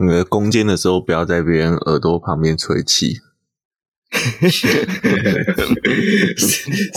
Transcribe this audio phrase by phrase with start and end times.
[0.00, 3.18] 那个攻坚的时候不要在别人耳朵旁边吹气。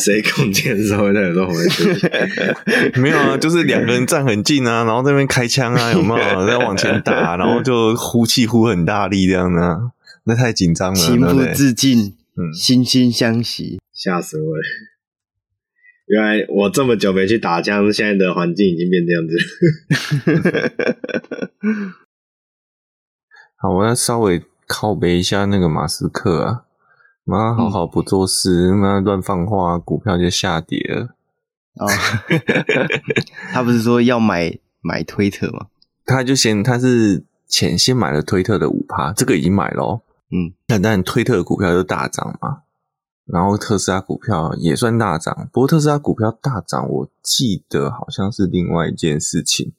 [0.02, 2.08] 谁攻坚的时候在耳朵旁边吹气？
[3.02, 6.48] 没有啊，就是两个人站很近啊，然后在那边开枪啊，有没有？
[6.48, 9.92] 在往前打，然后就呼气呼很大力这样的、啊，
[10.26, 10.96] 那太紧张了。
[10.96, 14.62] 情不自禁，嗯，惺惺相惜，吓死我了！
[16.08, 19.36] 原来我这么久没去打枪，现在的环境已经变这样子。
[23.62, 26.64] 好，我要稍微靠背一下那个马斯克啊，
[27.24, 31.10] 妈好好不做事，妈乱放话，股票就下跌了。
[31.76, 31.88] 哦，
[33.54, 35.68] 他不是说要买买推特吗？
[36.06, 40.02] 他就先他是前先买了推特的五趴，这个已经买了哦。
[40.32, 42.64] 嗯，那当然推特的股票就大涨嘛。
[43.28, 49.72] 然后特斯拉股票也算大涨，不过特斯拉股票大涨，我记得好像是另外一件事情，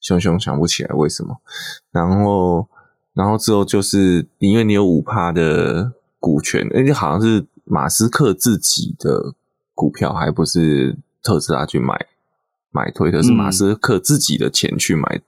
[0.00, 1.36] 熊熊想不起来为什么。
[1.92, 2.68] 然后，
[3.14, 9.34] 然后之后就是因为你有五趴的股权，而且好像是马斯克自己的
[9.74, 12.06] 股票，还不是特斯拉去买
[12.70, 15.20] 买推特，是马斯克自己的钱去买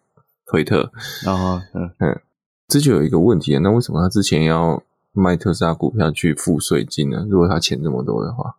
[0.46, 0.90] 推特。
[1.24, 2.20] 然后，嗯嗯，
[2.68, 4.82] 这就有一个问题，那为什么他之前要？
[5.16, 7.24] 卖特斯拉股票去付税金呢？
[7.30, 8.56] 如果他钱这么多的话，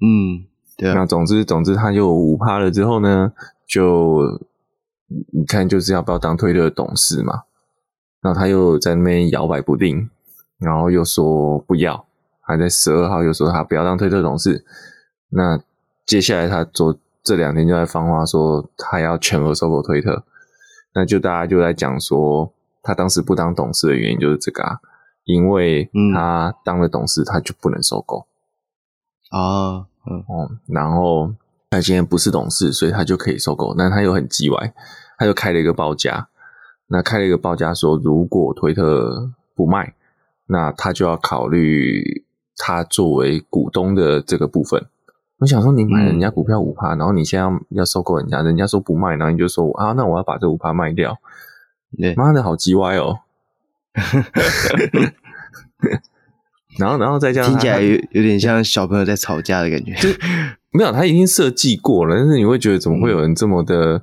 [0.00, 0.44] 嗯，
[0.76, 0.94] 对啊。
[0.94, 3.32] 那总之，总之他就五趴了之后呢，
[3.64, 4.40] 就
[5.32, 7.42] 你看就是要不要当推特的董事嘛？
[8.24, 10.08] 然后他又在那边摇摆不定，
[10.58, 12.06] 然后又说不要，
[12.40, 14.64] 还在十二号又说他不要当推特董事。
[15.28, 15.60] 那
[16.06, 20.24] 接下来他昨这两天就在放话说他要全额收购推特，
[20.94, 22.52] 那就大家就在讲说
[22.82, 24.80] 他当时不当董事的原因就是这个啊。
[25.24, 28.26] 因为他当了董事，嗯、他就不能收购
[29.30, 31.32] 啊，嗯哦，然后
[31.70, 33.74] 他今天不是董事，所以他就可以收购。
[33.74, 34.74] 但他又很叽歪，
[35.16, 36.28] 他就开了一个报价，
[36.86, 39.94] 那开了一个报价说，如果推特不卖，
[40.46, 42.24] 那他就要考虑
[42.56, 44.86] 他作为股东的这个部分。
[45.38, 51.18] 我想说，你买人家股票五趴，嗯，然后你现在要要收购人家，人家说不卖，然后你就说啊，那我要把这五趴卖掉，
[52.16, 53.20] 妈的好叽歪哦！
[56.78, 59.94] 然后，然后再加上听起来有有点像小朋友在吵架的感觉。
[60.70, 64.02] 没有，他已经设计过了，但是你会觉得怎么会有人这么的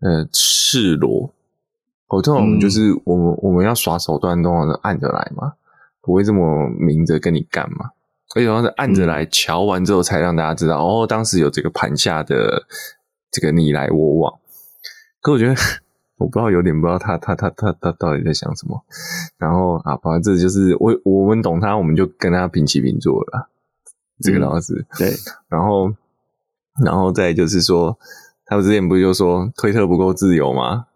[0.00, 1.32] 呃赤裸？
[2.08, 5.54] 哦，通常我们就是我们我们要耍手段，通常是暗着来嘛，
[6.00, 7.90] 不会这么明着跟你干嘛。
[8.34, 12.64] 而且，然后是按着来，瞧完之后才让大家知道，哦，当时有这个盘下的
[13.30, 14.32] 这个你来我往。
[15.20, 15.54] 可我觉得。
[16.18, 18.82] 我不知道，有点不知道他他他他他到底在想什么。
[19.36, 23.50] 然后啊，反正这就是我我们懂他，我们就跟他平起平坐了。
[24.20, 25.12] 这个老师、嗯、对，
[25.50, 25.92] 然后
[26.82, 27.98] 然后再就是说，
[28.46, 30.86] 他们之前不是就说推特不够自由吗？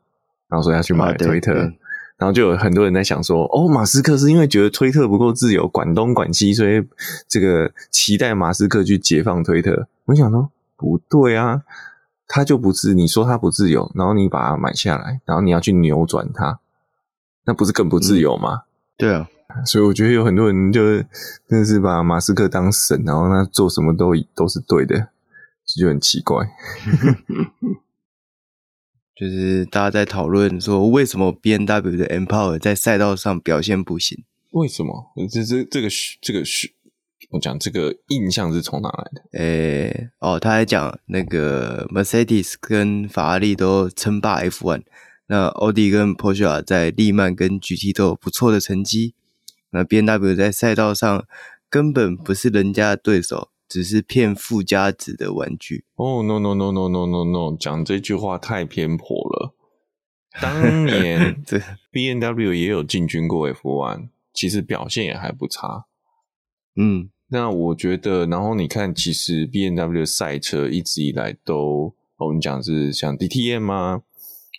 [0.51, 1.73] 然后说要去买推特，啊、
[2.19, 6.85] 然后就有很多人在想说，哦，马斯克是因为觉得推特不够自由，管东管西，所以
[7.29, 9.87] 这个期待马斯克去解放推特。
[10.07, 11.63] 我想说，不对啊。
[12.33, 16.61] 他就不自，你说他不自由，然后你把它买下来，然后你要去扭转它，
[17.45, 18.55] 那不是更不自由吗？
[18.55, 18.65] 嗯、
[18.99, 19.29] 对啊，
[19.67, 21.05] 所以我觉得有很多人就是
[21.49, 25.09] 真的是把马斯克当神，然后他做什么都都是对的，
[25.77, 26.47] 就很奇怪。
[29.21, 34.25] 就是大家在讨论说，为什么 B N W 的 M Power 在赛道上表现不行？
[34.53, 35.13] 为什么？
[35.31, 35.89] 这这这个
[36.23, 36.73] 这个是。
[37.33, 39.39] 我讲这个印象是从哪来的？
[39.39, 44.83] 诶、欸，哦，他还讲那个 Mercedes 跟法拉利都称霸 F1，
[45.27, 49.15] 那奥迪跟 Porsche 在利曼跟 GT 都有不错的成绩。
[49.71, 51.25] 那 B N W 在赛道上
[51.69, 55.87] 根本不是人家的对手，只是骗附加值的玩具。
[55.95, 59.55] 哦、oh,，no no no no no no no，讲这句话太偏颇了。
[60.43, 61.59] 当年 这
[61.91, 65.87] BMW 也有进军过 F One，其实表现也还不差。
[66.77, 67.11] 嗯。
[67.33, 74.03] 那我觉得，然后你看，其实 B N W 赛车一直以来都，我们讲是像 DTM 啊，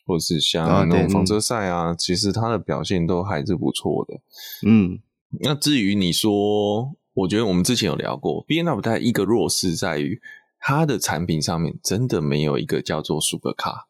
[0.06, 4.22] 或者是像那种房车赛啊，啊其实它的表现都还是不错的。
[4.66, 5.00] 嗯，
[5.42, 10.22] 那至于你说，我觉得我们之前有聊过，B N W 它一个弱势在于
[10.60, 13.86] 它的产品上面真的没有一个叫做 Supercar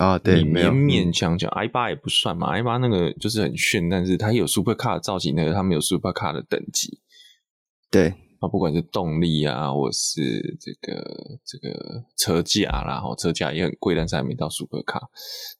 [0.00, 7.00] 啊，对，你勉勉强强 i 八也不算嘛，i 八那个就是很炫，但是它有 Supercar 的造型，那个它没有 Supercar 的等级。
[7.90, 8.08] 对，
[8.40, 15.02] 啊，不管是动力啊，或是这个这个车架啦，后，车价也很贵，但是还没到 Supercar。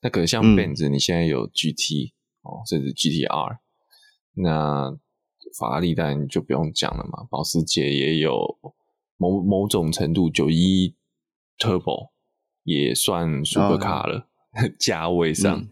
[0.00, 2.12] 那可能像 Benz，你现在有 GT
[2.42, 3.58] 哦、嗯，甚至 GTR，
[4.34, 4.96] 那
[5.58, 8.58] 法拉利当然就不用讲了嘛，保时捷也有
[9.16, 10.94] 某某种程度九一
[11.58, 12.10] Turbo
[12.64, 14.28] 也算 Supercar 了，
[14.78, 15.68] 价、哦、位上、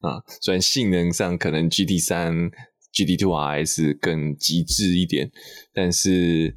[0.00, 0.22] 啊。
[0.40, 2.50] 虽然性能上可能 GT 三、
[2.92, 5.30] GT Two RS 更极致一点，
[5.72, 6.54] 但是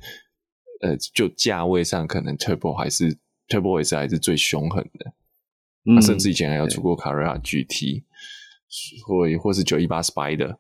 [0.81, 3.18] 呃，就价位上可能 Turbo 还是
[3.48, 5.13] Turbo S 还是最凶狠的。
[5.86, 8.04] 嗯，甚至以前还有出过 Carrera GT，
[9.06, 10.57] 或或是九一八 Spider。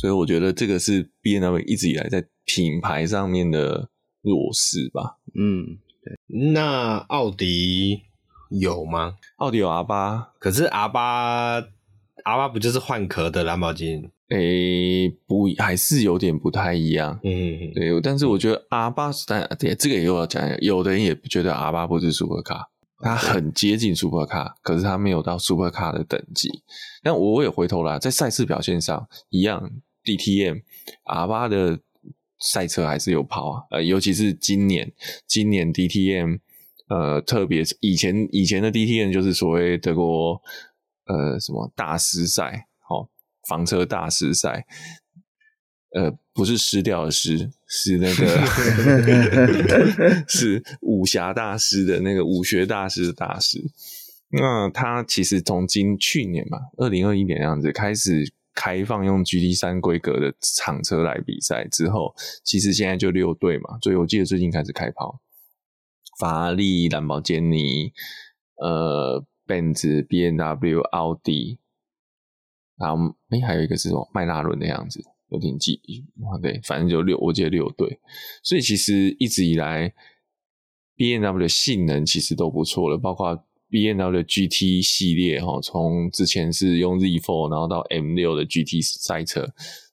[0.00, 3.88] 所以我觉得这个是 B N W 一直以来在品牌上面的
[4.22, 5.18] 弱势吧。
[5.34, 6.16] 嗯，对。
[6.52, 8.02] 那奥迪
[8.48, 9.16] 有吗？
[9.38, 14.08] 奥迪有 R 八，可是 R 八 R 八不就是换壳的蓝宝坚？
[14.28, 17.18] 诶，不，还是有点不太一样。
[17.24, 18.00] 嗯，对。
[18.00, 22.66] 但是我觉得 R 八，但对这个也有要讲，有的人也觉得 R 八不是 Supercar，
[23.00, 26.48] 它很接近 Supercar，可是它没有到 Supercar 的等级。
[27.02, 29.70] 但我也回头了，在赛事表现上一样。
[30.16, 30.62] DTM
[31.04, 31.80] 阿巴的
[32.40, 34.90] 赛车还是有跑啊，呃，尤其是今年，
[35.26, 36.38] 今年 DTM，
[36.88, 40.40] 呃，特别以前以前的 DTM 就是所谓德国
[41.06, 43.08] 呃什么大师赛，好、哦，
[43.48, 44.64] 房车大师赛，
[45.94, 48.24] 呃，不是失掉的失，是那个
[50.28, 53.60] 是武侠大师的那个武学大师的大师。
[54.30, 58.32] 那他其实从今去年嘛，二零二一年这样子开始。
[58.60, 62.12] 开放用 GT 三规格的厂车来比赛之后，
[62.42, 65.20] 其实现在就六队嘛，所以我记得最近开始开跑，
[66.18, 67.92] 法拉利、兰博基尼、
[68.56, 71.60] 呃，奔驰、B N W、奥迪，
[72.76, 76.04] 然后哎，还有一个是什么迈拉伦的样子，有点记忆，
[76.42, 78.00] 对，反正就六，我记得六队，
[78.42, 79.94] 所以其实一直以来
[80.96, 83.44] ，B N W 的性能其实都不错了，包括。
[83.70, 89.46] BMW 的 GT 系列哈，从之前是用 Z Four，然后到 M 六的 GT 赛车，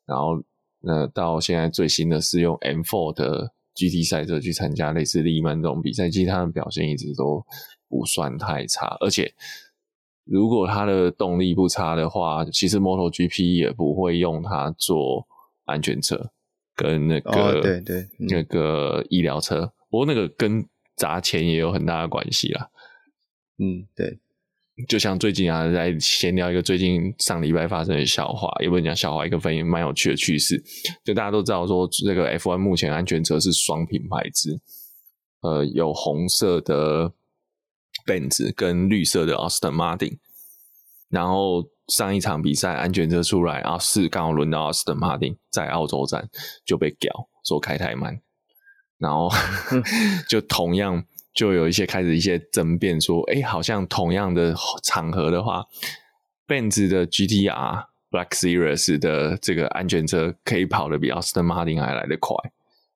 [0.06, 0.42] 然后
[0.83, 7.45] 呃到现在最新的是用 M Four 的 GT 赛车去参加类似利曼这种比赛，其实它的表现一直都
[7.89, 9.33] 不算太差，而且
[10.24, 15.27] 如果它的动力不差的话，其实 MotoGP 也不会用它做
[15.66, 16.31] 安全车
[16.75, 22.69] 跟那个、哦、对对、嗯、那个医疗车，不过那个跟砸钱也有很大的关系啦。
[23.57, 24.19] 嗯，对，
[24.87, 30.61] 就像最近啊，在闲聊一个最近上礼拜发生的笑话，也不能讲笑话，一个分蛮有趣的趣事。
[31.05, 34.59] 就大家都知道说，这个 F1 目前安全车是双品牌制，
[35.39, 37.13] 呃，有红色的
[38.05, 40.17] Benz 跟绿色的 Aston Martin。
[41.07, 46.29] 然后上一场比赛安全车出来啊，是刚好轮到 Aston Martin 在澳洲站
[46.65, 48.19] 就被屌说开太慢，
[48.97, 49.29] 然后
[50.27, 51.05] 就同样。
[51.35, 55.65] 就有一些开始一些争辩，说，哎，好像同样的场合的话
[56.47, 62.33] ，Benz 的 GTR Black Series 的这个安全车可以跑得比 Aston Martin 还来得快，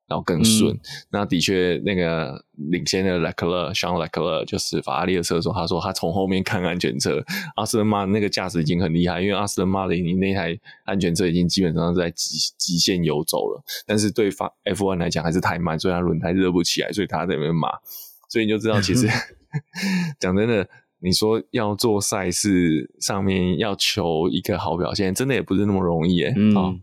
[0.07, 0.74] 然后更顺。
[0.74, 0.80] 嗯、
[1.12, 7.21] 那的确，那个领先的 Leclerc，Charles Leclerc 就是法拉利的车手，他说他从后面看安全车
[7.57, 17.68] ，Aston Martin 那个驾驶已经很厉害，因为 Aston Martin 你那台安全车已经基本上是在极极限游走了，但是对法 F1 来讲还是太慢，所以他轮胎热不起来，所以他在那边骂。
[18.30, 19.08] 所以你就知道，其实
[20.20, 26.34] 讲真的，你说要做赛事上面要求一个好表现，真的也不是那么容易诶。
[26.38, 26.80] 嗯，哦、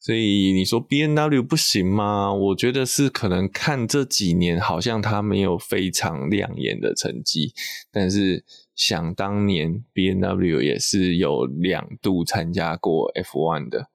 [0.00, 2.32] 所以你说 B N W 不行吗？
[2.32, 7.52] 我觉得是可能看这几年好像他没有非常亮眼的成绩，
[7.90, 8.44] 但是
[8.74, 13.90] 想当年，B N W 也是有两度参加过 F one 的，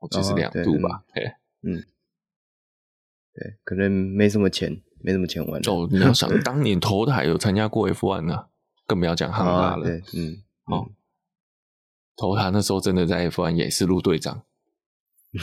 [0.00, 1.04] 我记得是两度吧？
[1.14, 1.84] 对，嗯。
[3.34, 5.60] 对，可能没什么钱，没什么钱玩。
[5.66, 8.46] 哦，你要想 当年头台有参加过 F1 呢，
[8.86, 9.84] 更不要讲汉拉了。
[9.84, 10.36] 对，嗯，
[10.66, 10.88] 哦，
[12.16, 14.42] 头台那时候真的在 F1 也是路队长。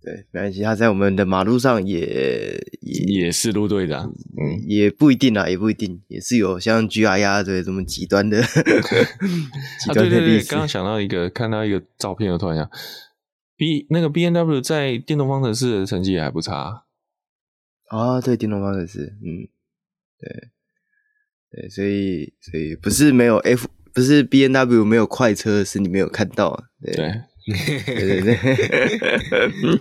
[0.00, 4.04] 对，没关系，他在我们的马路上也也也是路队长。
[4.04, 8.40] 嗯，也不一定啊，也不一定，也是有像 GIR 对这么极端的
[9.80, 10.50] 极端的例子。
[10.50, 12.70] 刚刚想到一个，看到一个照片，我突然想。
[13.56, 16.84] B 那个 B N W 在电动方程式的成绩也还不差
[17.88, 19.48] 啊，对，电动方程式，嗯，
[20.18, 20.50] 对，
[21.50, 27.22] 对，所以所以不是没有 F，不是 B N W 没有快车，是你没有看到，对，对，
[27.86, 28.36] 对对对。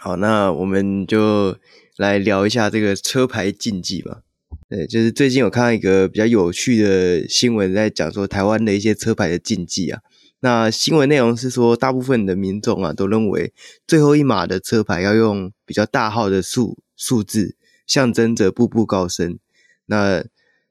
[0.00, 1.56] 好，那我们就
[1.96, 4.22] 来聊一下这个车牌禁忌吧。
[4.68, 10.00] 对，就是最近有看到一个比较有趣的新闻，在讲说台湾的一些车牌的禁忌啊。
[10.40, 13.52] 那新闻内容是说，大部分的民众啊都认为
[13.86, 17.56] 最后一码的车牌要用比较大号的数数字，
[17.86, 19.38] 象征着步步高升。
[19.86, 20.22] 那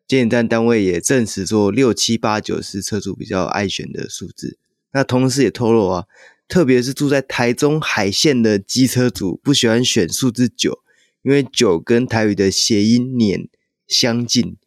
[0.08, 4.58] 检验站单位也证实说，六七八九是车主比较爱选的数字。
[4.92, 6.06] 那同时也透露啊，
[6.48, 10.80] 特别是住在台中海线的机车主不喜欢选数字九，
[11.22, 13.48] 因为九跟台语的谐音“碾”
[13.88, 14.58] 相近，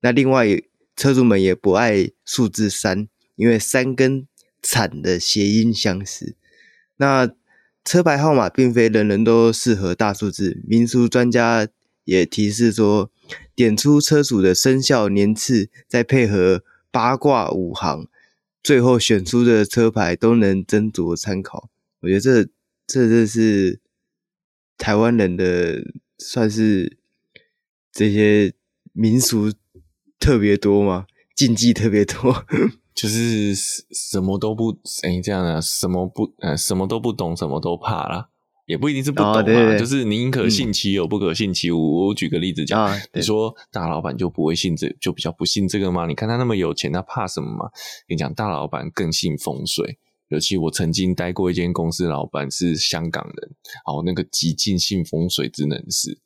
[0.00, 0.46] 那另外
[0.96, 4.26] 车主们也不爱数字三，因为三跟
[4.62, 6.34] 惨的谐音相似。
[6.96, 7.30] 那
[7.84, 11.66] 车牌号码并非人人都适合大数字，民俗专家
[12.04, 13.10] 也提示说，
[13.54, 18.08] 点出车主的生肖年次，再配合八卦五行，
[18.62, 21.70] 最后选出的车牌都能斟酌参考。
[22.00, 22.44] 我觉得这
[22.86, 23.80] 这这是
[24.76, 25.82] 台湾人的
[26.18, 26.98] 算是
[27.92, 28.52] 这些
[28.92, 29.52] 民俗
[30.18, 31.06] 特别多吗？
[31.34, 32.44] 禁忌特别多。
[33.00, 34.72] 就是什么都不
[35.04, 38.28] 哎、欸，这样的什么不呃，什么都不懂，什么都怕啦，
[38.66, 39.38] 也不一定是不懂啊。
[39.38, 42.08] 哦、对对对，就是宁可信其有，嗯、不可信其无。
[42.08, 46.06] 我举个例子讲，哦、你说大老板就不会信这，就比较不信这个吗？
[46.06, 47.70] 你看他那么有钱，他怕什么吗？
[48.08, 50.00] 跟你讲，大老板更信风水。
[50.30, 53.50] 尤其我曾经待过一间公司，老板是香港人，
[53.86, 56.18] 哦，那个极尽信风水之能事，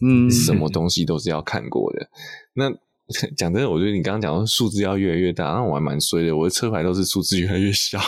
[0.00, 2.08] 嗯，什么东西都是要看过的。
[2.54, 2.72] 那。
[3.36, 6.36] 讲真的，我觉得你刚刚讲的数字要越来越大，那我还蛮衰的。
[6.36, 7.98] 我的车牌都是数字越来越小。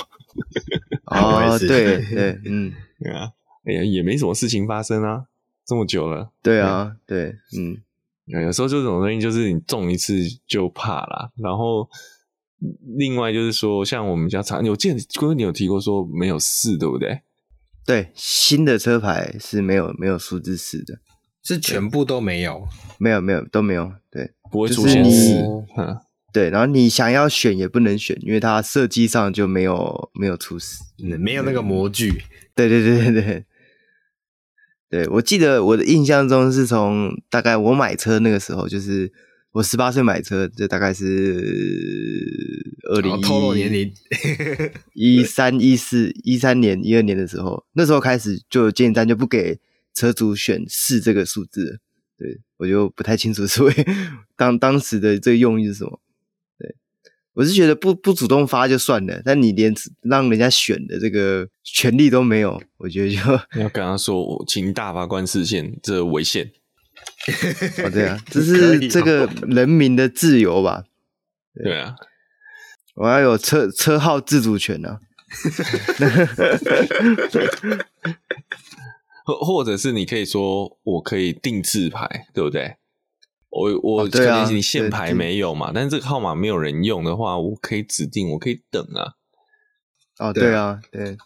[1.06, 3.30] 哦，对 对，嗯，对啊，
[3.64, 5.26] 哎呀，也没什么事情发生啊，
[5.64, 6.32] 这么久了。
[6.42, 7.76] 对啊，对，嗯，
[8.26, 10.14] 有时候就这种东西，就是你中一次
[10.46, 11.30] 就怕啦。
[11.36, 11.88] 然后
[12.96, 17.20] 另外就是说，像我们家常，我记得哥哥你有提过说没有四，对不对？
[17.86, 20.98] 对，新的车牌是没有没有数字四的。
[21.42, 25.42] 是全部都没有，没有没有都没有，对，不会出现四，
[26.32, 32.22] 对，然后你想要选也不能选，因为它设计上就没有没有出四，嗯，没有那个模具，
[32.54, 33.22] 对对对对。
[33.22, 33.44] 对，
[34.88, 39.12] 对我记得我的印象中是从大概我买车那个时候，就是
[39.50, 41.04] 我十八岁买车，就大概是
[42.90, 43.92] 二零透露年龄
[44.94, 49.58] 一三一四一三年一二年的时候，那时候开始就建站就不给。
[49.96, 51.78] 车主选四这个数字，
[52.18, 53.86] 对，我就不太清楚 所谓
[54.36, 56.00] 当当时的这个用意是什么。
[56.58, 56.74] 对，
[57.34, 63.20] 我是觉得不不主动发就算了，但你连让人家选的这个权利都没有，我觉得就
[63.60, 66.50] 要跟他说，我请大法官视线，这违宪。
[67.84, 70.84] 哦， 对啊，这是这个人民的自由吧？
[71.54, 71.94] 对，对啊，
[72.94, 75.00] 我要有车车号自主权呢、啊。
[79.24, 82.76] 或或者是你可以说，我可以定制牌，对不对？
[83.48, 89.14] 我我可能你现牌没有嘛，但是这个号码没有人用的话，我可以指定，我可以等啊。
[90.18, 91.16] 哦，对啊，对，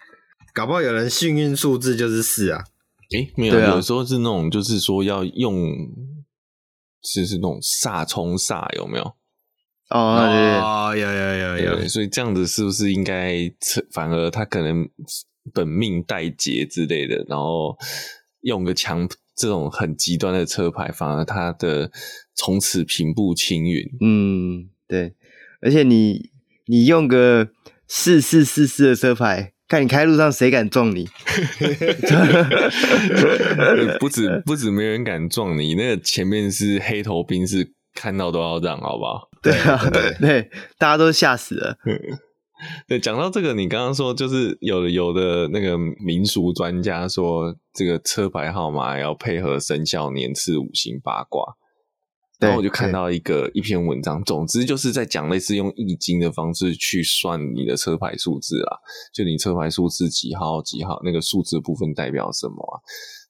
[0.55, 2.65] 搞不好有人幸运数字就是四啊。
[3.13, 5.55] 诶，没有，有时候是那种就是说要用，
[7.03, 9.15] 就是那种煞冲煞，有没有？
[9.89, 13.51] 哦，有有有有，所以这样子是不是应该
[13.91, 14.89] 反而他可能？
[15.53, 17.77] 本命带劫之类的，然后
[18.43, 21.91] 用个强这种很极端的车牌，反而他的
[22.35, 23.85] 从此平步青云。
[24.01, 25.15] 嗯，对，
[25.61, 26.31] 而且你
[26.67, 27.49] 你用个
[27.87, 31.09] 四四四四的车牌，看你开路上谁敢撞你？
[34.01, 39.29] 不止不止没人敢撞你，那个前面是黑头兵，是看到都要让，好不好？
[39.43, 41.79] 对啊，对，对，大家都吓死了。
[42.89, 51.57] 对，讲到这个，你刚刚说就是有的有的那个民俗专家说，这个车牌号码要配合生肖年次、五行八卦。
[52.41, 58.79] 然后我就看到一个一篇文章，总之就是在讲类似用易经的方式去算你的车牌数字啊，
[59.13, 62.79] 就你车牌数字几号几号，那个数字的部分代表什么啊？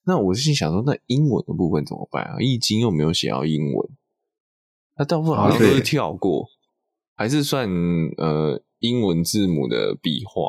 [0.04, 2.36] 那我就心想说，那英文的部分怎么办啊？
[2.40, 3.88] 易经又没有写到英文，
[4.98, 6.46] 那大部分好像都是跳过，
[7.14, 7.68] 还是算
[8.16, 8.62] 呃。
[8.78, 10.48] 英文字母的笔画，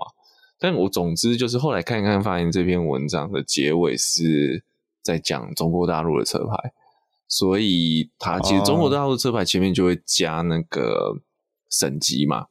[0.60, 4.64] 但我总之就是后来看一看，发现这篇文章的结尾是
[5.02, 6.74] 在讲中国大陆的车牌，
[7.28, 11.22] 所以它其实中国大陆的车牌前面就会加那个
[11.70, 12.48] 省级嘛，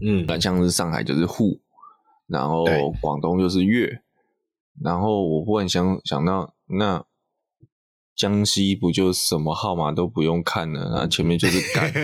[0.00, 1.60] 嗯，像是上海就是沪，
[2.26, 2.64] 然后
[3.00, 4.02] 广东就是粤，
[4.82, 7.04] 然后我忽然想想到那。
[8.18, 11.88] 江西不就什么号码都不用看了，然后前面就是干，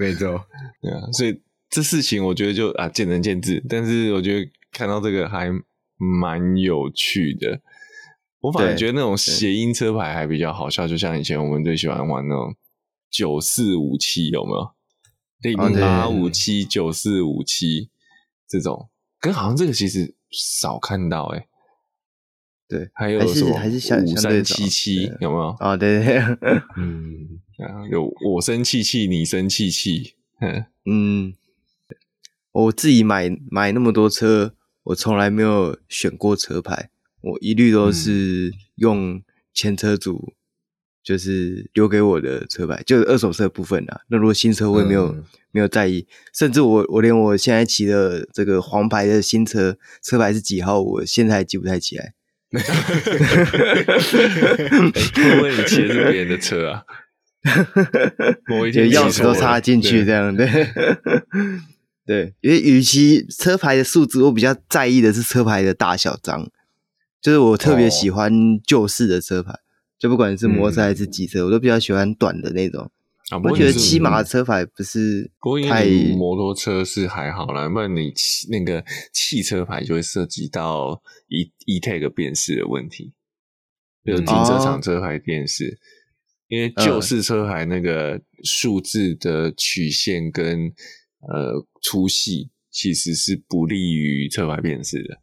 [0.00, 0.42] 没错，
[0.80, 5.50] 对啊，所以这事情我觉得就啊见仁见智，但是我觉得看到这个还
[5.98, 7.60] 蛮有趣的。
[8.40, 12.56] 我反而觉得那种谐音车牌还比较好笑，就像以前我们最喜欢玩那种
[13.10, 14.70] 九四五七，有没有？
[15.42, 17.90] 零八五七九四五七
[18.48, 18.88] 这种，
[19.20, 21.49] 跟好像这个其实少看到哎、欸。
[22.70, 25.48] 对，还有什么五三七七有没有？
[25.58, 26.18] 啊、哦，对对，
[26.78, 27.40] 嗯，
[27.90, 30.14] 有我生气气，你生气气，
[30.86, 31.34] 嗯，
[32.52, 36.90] 我自己买买那么多车，我从来没有选过车牌，
[37.22, 39.20] 我一律都是用
[39.52, 40.34] 前车主
[41.02, 44.02] 就是留给我的车牌，就是二手车部分啊。
[44.10, 52.14] 那如果新车我也没有、嗯、没有在意，甚至我我连我现在骑的这个黄牌的新车车牌是几号，我现在还记不太起来。
[52.50, 52.58] 会
[55.36, 56.82] 不会你骑的是别人的车啊？
[58.48, 60.48] 某一天钥匙都插进去这样，对。
[62.06, 66.50] 对，因为与其车牌的数字，我比较在意的是车牌的大小张，
[67.22, 68.32] 就是我特别喜欢
[68.66, 69.60] 旧式的车牌，哦、
[69.96, 72.90] 就不管是摩托车还是机车，嗯、我都比较喜欢短的那种。
[73.30, 75.30] 啊、我觉得骑马的车牌不是
[75.68, 83.12] 太，摩托车是还好啦，不然你骑那个汽车牌就会涉及到 e e tag 辨识的问题，
[84.04, 85.68] 就是停车场车牌辨识。
[85.68, 85.98] 哦
[86.50, 90.74] 因为旧式车牌那个数字的曲线跟、嗯、
[91.28, 95.20] 呃粗细其实是不利于车牌辨识的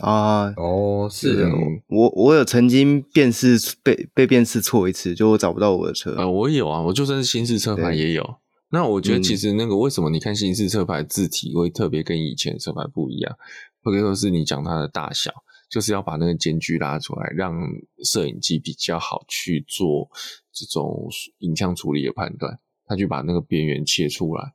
[0.00, 0.52] 啊。
[0.56, 6.14] 哦，是的，嗯、我我有曾经辨识被被辨识错一次，就我找不到我的车。
[6.16, 8.36] 呃，我有啊，我就算是新式车牌也有。
[8.70, 13.36] 那我觉得其实那个为什么你看新式车牌字体会特别跟以前车牌不一样，
[13.82, 15.32] 或者说是你讲它的大小。
[15.70, 17.56] 就是要把那个间距拉出来，让
[18.02, 20.10] 摄影机比较好去做
[20.52, 22.58] 这种影像处理的判断。
[22.86, 24.52] 他去把那个边缘切出来，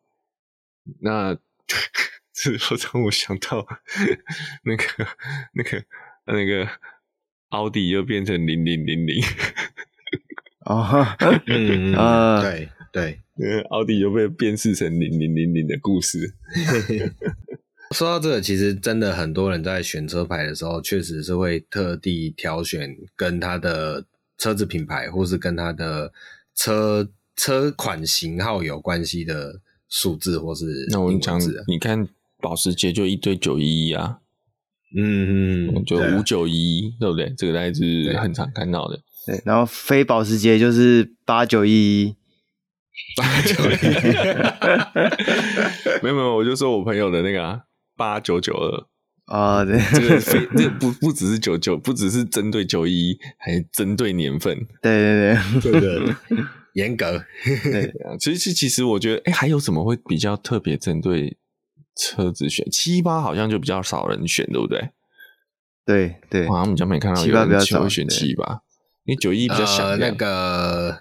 [1.00, 1.34] 那
[2.36, 3.66] 这让我想到
[4.64, 4.84] 那个
[5.54, 5.84] 那个
[6.26, 6.70] 那个
[7.50, 9.24] 奥迪又变成零零零零
[10.66, 11.16] 啊，
[11.48, 13.20] 嗯 啊，对对，
[13.70, 16.34] 奥迪又被辨识成零零零零的故事。
[17.92, 24.06] 说到这个，其实真的很多人在选车牌的时候，确实是会特地挑选跟他的
[24.38, 26.12] 车子品牌，或是跟他的
[26.56, 32.08] 车车款型号有关系的数字，或是那我讲，你看
[32.46, 34.20] 保时捷就一堆九一一啊，
[34.96, 37.34] 嗯嗯，就五九一，对不对？
[37.36, 39.00] 这个大概是很常看到的。
[39.26, 42.16] 对，然后非保时捷就是八九一一，
[43.18, 43.76] 八九一，
[46.04, 47.62] 没有没有，我就说我朋友的那个啊。
[47.98, 48.86] 八九九二
[49.34, 54.56] 啊，对，这个非这个不不只是九九，不只是针对九一，还针对年份。
[54.82, 56.16] 对对对，这个
[56.74, 57.24] 严格。
[57.64, 61.38] 对， 其实其实我觉得，哎，还有什么会比较特别针对
[61.96, 62.70] 车子选？
[62.70, 64.90] 七八好像就比较少人选，对不对？
[65.86, 68.62] 对对，好像比较没看到有人会选七八，
[69.06, 69.96] 因为九一比较小。
[69.98, 71.00] 那个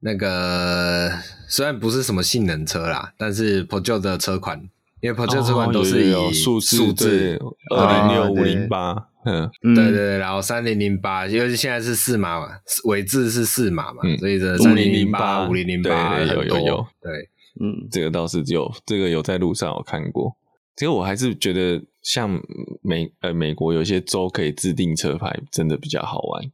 [0.00, 1.10] 那个
[1.48, 4.68] 虽然不是什么性能车啦，但是 Peugeot 的车款。
[5.02, 7.36] 因为 p o j o 车款都是以数字
[7.74, 12.46] 二零六五零八，嗯，对对对，然后三零零八，因为现在是四码嘛，
[12.84, 17.28] 尾字是四码嘛，嗯、所以这三零零八五零零八有有有，对，
[17.60, 20.36] 嗯，这个倒是有，这个有在路上有看过。
[20.74, 22.40] 其实我还是觉得像
[22.80, 26.50] 美呃美国有些州可以制定车牌，真的比较好玩。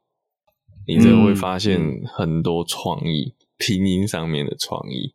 [0.86, 5.14] 你真的会发现很多创意，拼音上面的创意。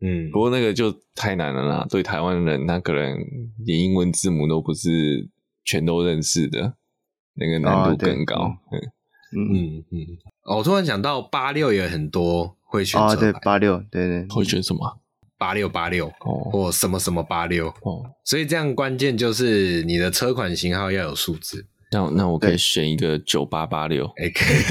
[0.00, 1.86] 嗯，不过那个就太难了啦。
[1.88, 3.18] 对台湾人，他可能
[3.64, 5.28] 连英文字母都不是
[5.64, 6.76] 全都认识的，
[7.34, 8.36] 那个难度更高。
[8.36, 8.92] 哦、嗯
[9.36, 10.06] 嗯嗯。
[10.44, 14.98] 哦，我突然想到八六也很多会选车牌，哦、对八六，对对，会选什么？
[15.38, 18.04] 八六八六哦，或什么什么八六哦。
[18.24, 21.66] 所以这样关键就是你的车款型号要有数字。
[21.90, 24.62] 那那我可以选一个九八八六，哎，可以，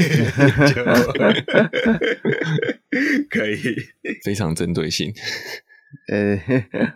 [3.30, 3.76] 可以，
[4.24, 5.13] 非常针对性。
[6.08, 6.36] 呃，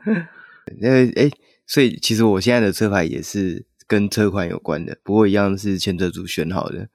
[0.82, 1.30] 因为哎，
[1.68, 6.90] 所以其实我现在的车牌也是跟车款有关的，不过一样是前车主选好的。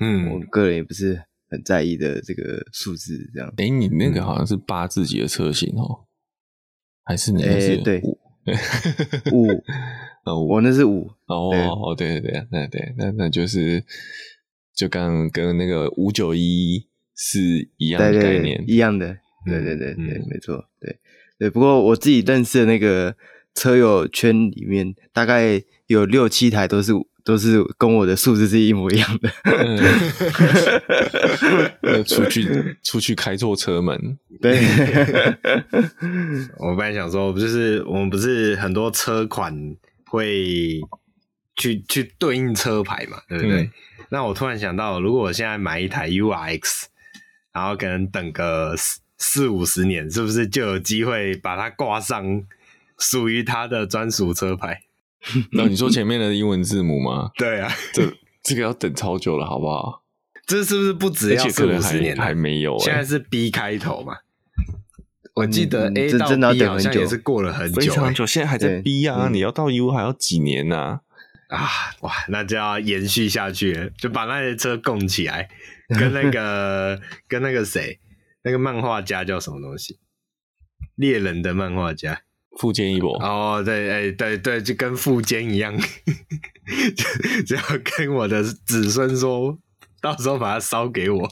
[0.00, 3.52] 嗯，我个人也不是很在意的这个数字，这样。
[3.56, 6.06] 哎，你那个好像是八自己的车型哦，
[7.04, 8.00] 还是你那是对
[9.32, 9.48] 五？
[10.24, 13.84] 哦，我那是五哦哦，对对对，那对，那那就是
[14.74, 20.98] 就刚跟那个五九一是一样的概念，一样的，对对对对，没错，对
[21.38, 21.48] 对。
[21.50, 23.16] 不过我自己认识的那个
[23.54, 26.92] 车友圈里面，大概有六七台都是
[27.26, 29.28] 都是跟我的数字是一模一样的。
[32.04, 34.58] 出去出去开错车门，对。
[36.56, 39.76] 我本来想说，不就是我们不是很多车款。
[40.08, 40.80] 会
[41.56, 43.62] 去去对应车牌嘛，对不对？
[43.62, 43.70] 嗯、
[44.08, 46.84] 那我突然想到，如果我现在买一台 URX，
[47.52, 52.40] 然后可能等个四四五十年，是不是就有机会把它挂上
[53.00, 54.82] 属于它的专属车牌？
[55.52, 57.30] 那你说前面的英文字母吗？
[57.36, 58.12] 对啊，这
[58.42, 60.02] 这个要等超久了，好不好？
[60.46, 62.84] 这是不是不止要四五十年还没有、欸？
[62.84, 64.18] 现在是 B 开头嘛？
[65.34, 69.28] 我记得 A 到 B 好像也是过了很久，非常久，现在还在 B 啊！
[69.30, 71.00] 你要到 U 还要几年呢？
[71.48, 71.68] 啊，
[72.00, 75.48] 哇，那就要延续下去了，就把那些车供起来，
[75.88, 78.00] 跟那个 跟那个谁，
[78.44, 79.98] 那个漫画家叫什么东西？
[80.94, 82.22] 猎人的漫画家
[82.60, 83.16] 富坚一博。
[83.18, 85.76] 哦，对，哎，对对，就跟富坚一样，
[86.96, 87.62] 就就要
[87.96, 89.58] 跟我的子孙说，
[90.00, 91.30] 到时候把它烧给我，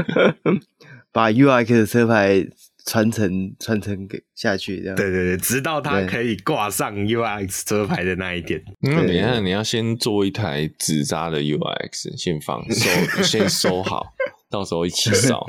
[1.12, 2.46] 把 UX 的车牌。
[2.86, 8.60] 传承传承给下去，这样对对对，直到它可以挂上 UX 车牌的那一天。
[8.80, 12.90] 那等一下，你要先做一台纸扎的 UX，先放收，
[13.22, 14.14] 先收好，
[14.50, 15.44] 到时候一起烧。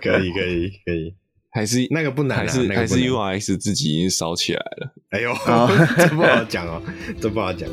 [0.00, 1.14] 可以可以可以，
[1.52, 4.94] 还是那个不难，还是还是 UX 自己已经烧起来了。
[5.10, 5.34] 哎呦，
[5.98, 6.80] 这不好讲哦，
[7.20, 7.68] 这不好讲。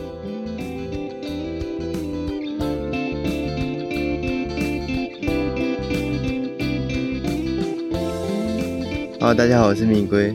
[9.20, 10.34] 好，大家好，我是米龟，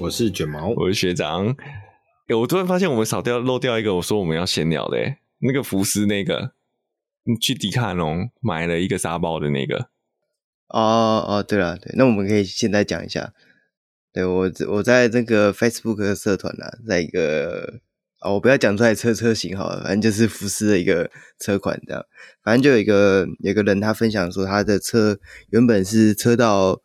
[0.00, 1.46] 我是卷毛，我是学长。
[2.26, 4.98] 欸，我突然发现我们少掉漏掉一个，我说我们要闲聊的，
[5.38, 6.54] 那个福斯那个，
[7.22, 9.91] 你去迪卡侬买了一个沙包的那个。
[10.72, 13.32] 哦哦，对了，对，那我们可以现在讲一下。
[14.12, 17.74] 对，我我在这个 Facebook 的社团呢，在一个
[18.20, 22.04] 哦，我不要讲出来车车型好了，反正就是福斯的一个车款这样。
[22.42, 25.18] 反正就有一个有一个人他分享说，他的车
[25.50, 26.82] 原本是车道。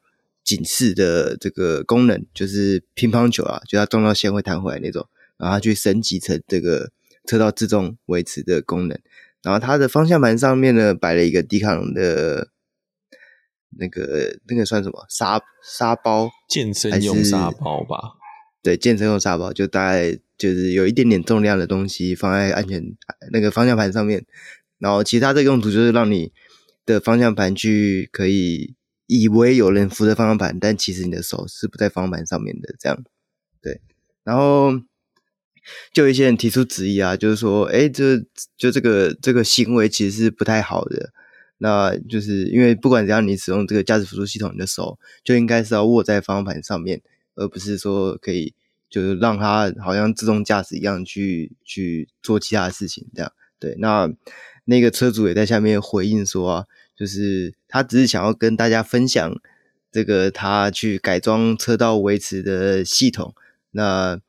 [0.47, 5.05] 警示的这个功能就是乒乓球啊，就它撞到线会弹回来那种，
[5.37, 6.89] 然后他去升级成这个
[7.27, 8.97] 车道自动维持的功能。
[9.43, 12.47] 然后它的方向盘上面呢，摆了一个迪卡侬的
[13.77, 16.29] 那个那个算什么沙沙包？
[16.47, 18.13] 健身用沙包吧？
[18.61, 22.83] 对，健身用沙包，就大概就是有一点点重量的东西放在安全
[23.31, 24.25] 那个方向盘上面。
[24.79, 26.31] 然后其他的用途就是让你
[26.85, 28.75] 的方向盘去可以。
[29.09, 33.03] 以为有人扶着方向盘，但其实你的手是不在方向盘上面的，这样
[33.61, 33.79] 对。
[34.25, 34.73] 然后
[35.93, 38.17] 就有一些人提出质疑啊，就是说，哎，这
[38.57, 41.13] 就这个这个行为其实是不太好的。
[41.59, 47.01] 那就是因为不管怎样，你使用这个驾驶辅助系统，你的手就应该是要握在方向盘上面，
[47.35, 48.53] 而不是说可以
[48.89, 53.75] 就是让它好像自动驾驶一样去去做其他的事情，这样对。
[53.79, 54.09] 那
[54.65, 56.65] 那个车主也在下面回应说啊。
[56.97, 59.39] 就是他只是想要跟大家分享
[59.91, 63.35] 这个他去改装车道维持的系统。
[63.69, 64.19] 那，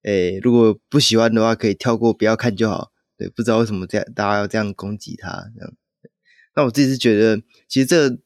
[0.00, 2.90] 诶，如果不喜欢的话，可以跳过，不要看就好。
[3.18, 5.74] 对，不知道为什么这样，大家要这样攻击他这样。
[6.56, 8.18] 那我自己是觉得，其实这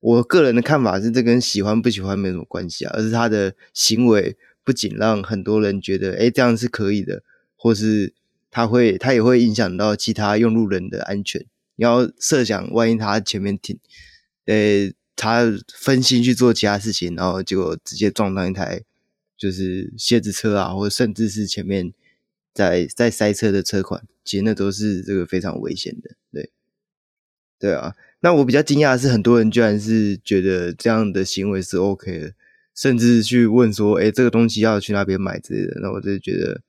[0.00, 7.22] 我个人的看法是，这跟喜欢不喜欢没什么关系啊，而是他的行为不仅让很多人觉得，诶，这样是可以的，
[7.54, 8.14] 或是
[8.50, 11.44] 他会，他也会影响到其他用路人的安全。
[11.76, 13.78] 你要设想，万一他前面停，
[14.46, 18.82] 呃，他分心去做其他事情，然后结果直接撞到一台
[19.36, 21.92] 就是蝎子车啊，或者甚至是前面
[22.54, 26.16] 在在塞车的车款，其实那都是这个非常危险的，
[27.58, 27.94] 对，啊。
[28.20, 32.32] 那我比较惊讶的是，很多人居然是觉得这样的行为是 OK 的，
[32.74, 36.62] 甚至去问说，哎，这个东西要去哪边买之类的，那我就觉得。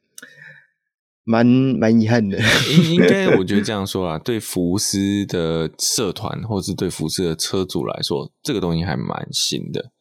[1.30, 2.40] 蛮蛮遗憾的，
[2.72, 9.92] 应应该 我觉得这样说啊，对福斯的社团或是对福斯的车主来说，这个东西还蛮新的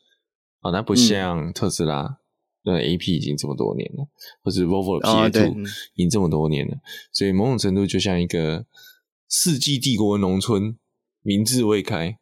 [0.60, 2.18] 啊，那不像特斯拉，
[2.62, 4.06] 对、嗯、AP 已经这么多年了，
[4.44, 6.76] 或是 Volvo PA2 已经这么多年了，
[7.10, 8.64] 所以某种程度就像一个
[9.28, 10.76] 世纪帝国的农村，
[11.22, 12.18] 民智未开，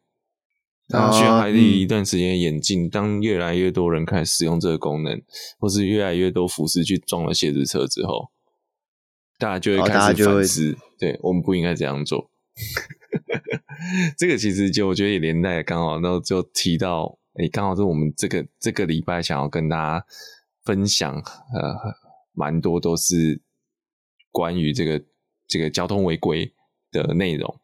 [0.87, 2.89] 它需要还得一段时间演进。
[2.89, 5.21] 当越来越多人开始使用这个功能，
[5.59, 8.31] 或是越来越多服饰去撞了鞋子车之后。
[9.37, 12.29] 大家就会开始反思，对，我们不应该这样做。
[14.17, 20.05] 这个其实就我觉得也连带刚好，然后就提到，诶，刚好是我们这个这个礼拜想要跟大家
[20.63, 21.95] 分享，呃，
[22.31, 23.41] 蛮多都是
[24.31, 25.03] 关于这个
[25.45, 26.53] 这个交通违规
[27.03, 27.59] 的内容。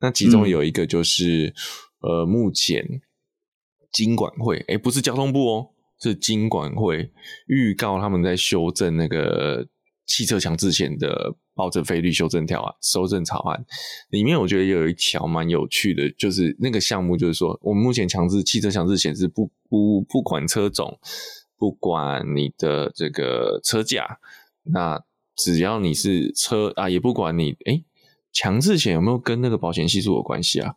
[0.00, 1.54] 那其中有一个就是，
[2.00, 3.00] 嗯、呃，目前
[3.92, 5.68] 金管会，诶，不是交通部哦，
[6.00, 7.10] 是金管会
[7.46, 9.68] 预告他们在修正那个。
[10.04, 13.64] 汽车强制险的报证费率修正条啊，修正草案
[14.10, 20.98] 里面，我觉得有一条蛮有趣的，就是那个项目，就是说，我们目前强制汽车强制险是不不不管车种，
[21.56, 24.18] 不管你的这个车价，
[24.64, 25.02] 那
[25.36, 27.84] 只要你是车啊，也不管你诶，
[28.32, 30.74] 强制险有没有跟那个保险系数有关系啊？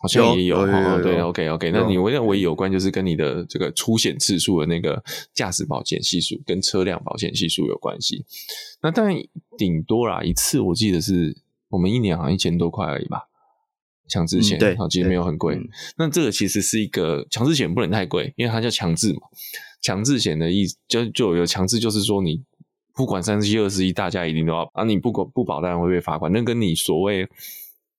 [0.00, 0.64] 好像也有，
[1.02, 5.02] 对，OK OK，那你唯一唯一有关就是跟你的这个出险次数的那个
[5.34, 8.24] 驾驶保险系数跟车辆保险系数有关系。
[8.80, 9.16] 那当然
[9.56, 11.36] 顶多啦，一次我记得是
[11.68, 13.22] 我们一年好像一千多块而已吧，
[14.08, 15.58] 强制险，对，其实没有很贵。
[15.96, 19.22] 那这个其实是一个强制险不能太贵，因为它叫强制嘛。
[19.82, 22.40] 强制险的意思就就有强制，就是说你
[22.98, 24.82] 不管三十亿、二十一，大家一定都要啊！
[24.82, 26.32] 你不不保当然会被罚款。
[26.32, 27.28] 那跟你所谓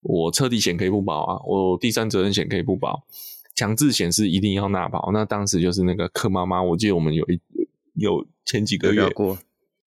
[0.02, 3.04] 我车体险可以不保啊，我第三责任险可以不保，
[3.56, 5.10] 强制险是一定要纳保。
[5.14, 7.40] 那当时就是那个柯妈妈，我记得我们有一
[7.94, 9.38] 有前几个月聊过，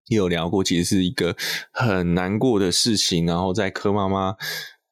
[0.07, 1.35] 有聊过，其实是一个
[1.73, 3.27] 很难过的事情。
[3.27, 4.37] 然后在柯妈妈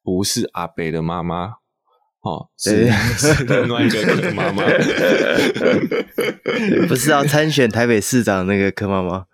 [0.03, 1.53] 不是阿北的妈妈。
[2.19, 4.65] 哦，是是 另外一个柯妈妈，
[6.89, 9.27] 不是要参选台北市长那个柯妈妈？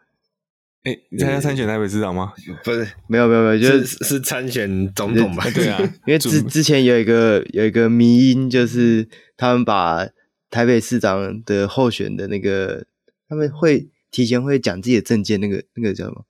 [0.86, 2.32] 哎、欸，你参加参选台北市长吗？
[2.64, 5.44] 不是，没有没有没有，就是是，是参选总统吧？
[5.54, 10.08] 对啊， 因为之之前有一个有一个迷因，就是他们把
[10.50, 12.86] 台北市长的候选的那个，
[13.28, 16.26] 他们会提前会讲自己的政见，那个那个叫什么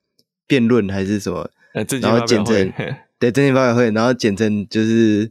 [0.46, 1.50] 辩论还是什么？
[1.74, 2.72] 呃，然后简称
[3.20, 5.30] 对政见发表会，然后简称就是。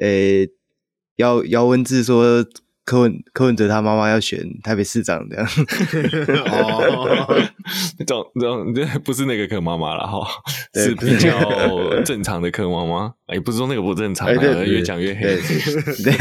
[0.00, 0.50] 诶、欸，
[1.16, 2.42] 姚姚文智说
[2.90, 5.46] 柯文柯文哲他妈妈要选台北市长这样。
[6.44, 7.40] 哦，
[7.96, 10.26] 这种这种这不是那个柯妈妈了哈，
[10.74, 13.14] 是比较正常的柯妈妈。
[13.28, 14.34] 也、欸、不是说那个不正常，欸、
[14.66, 15.38] 越讲越黑。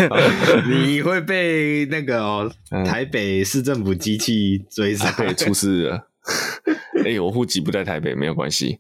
[0.69, 2.51] 你会被那个、哦、
[2.85, 6.07] 台北市政府机器追杀， 对、嗯，出事了。
[7.03, 8.77] 哎、欸，我户籍不在台北，没有关系。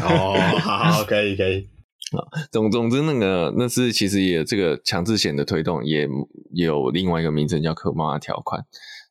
[0.00, 1.68] 哦，好，可以可以。
[2.18, 6.08] 啊，总总之，那个那是其实也这个强制险的推动，也
[6.52, 8.64] 也有另外一个名称叫可妈妈条款。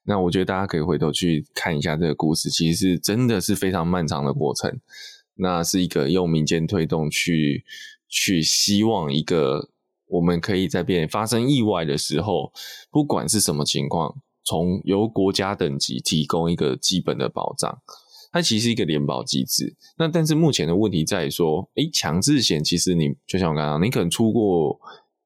[0.03, 4.79] 那我觉得大家可以回头去看一下这个故事，其实是真的是非常漫长的过程。
[5.35, 7.63] 那是一个用民间推动去
[8.09, 9.69] 去希望一个
[10.07, 12.51] 我们可以在变发生意外的时候，
[12.91, 17.81] 不管是什么情况，从由国家等级提供一个基本的保障。
[18.31, 24.79] 它其实是一个联保机制，那但是目前的问题在于说，诶，强制险其实你就像我刚刚，你可能出过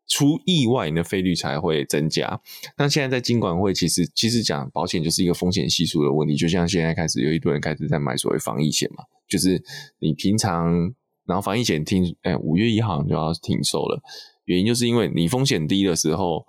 [0.08, 2.40] 出意外，你的费率才会增加。
[2.78, 9.62] 那现在在金管会，其实其实讲保险就是一个风险系数的问题，就像现在开始有一堆人开始在买所谓防疫险嘛，就是
[10.00, 10.94] 你平常
[11.26, 14.02] 然后防疫险听，诶，五月一号就要停售了，
[14.46, 16.46] 原因就是因为你风险低的时候，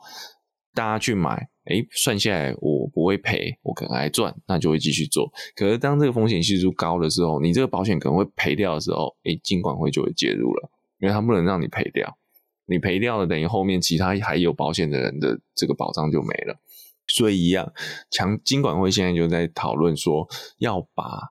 [0.72, 1.48] 大家去买。
[1.66, 5.32] 诶，算下来我不会赔，我可能还赚，那就会继续做。
[5.56, 12.18] 可是当这个风险系数高的时候，你这个保险可能会赔掉的时候，诶，金管会就会介入了，因为它不能让你赔掉，
[12.66, 16.60] 你赔掉了，等于后面其他还有保险的人的这个保障就没了。
[17.06, 17.72] 所以一样，
[18.10, 21.30] 强金管会现在就在讨论说，要把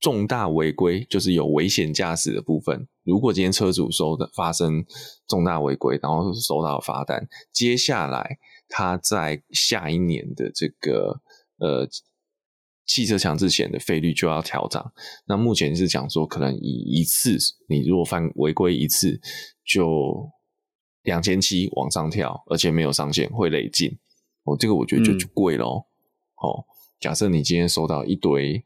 [0.00, 4.84] 重大违规，就是有危险驾驶的部分，如果今天车主收的发生
[5.28, 8.38] 重大违规，然后收到罚单，接下来。
[8.68, 11.20] 他在下一年的这个
[11.58, 11.88] 呃
[12.86, 14.92] 汽车强制险的费率就要调涨。
[15.26, 17.36] 那目前是讲说，可能以一次
[17.68, 19.20] 你如果犯违规一次
[19.64, 20.30] 就
[21.02, 23.98] 两千七往上跳，而且没有上限，会累进。
[24.44, 25.86] 哦，这个我觉得就就贵咯
[26.36, 26.48] 哦。
[26.48, 26.64] 哦，
[26.98, 28.64] 假设你今天收到一堆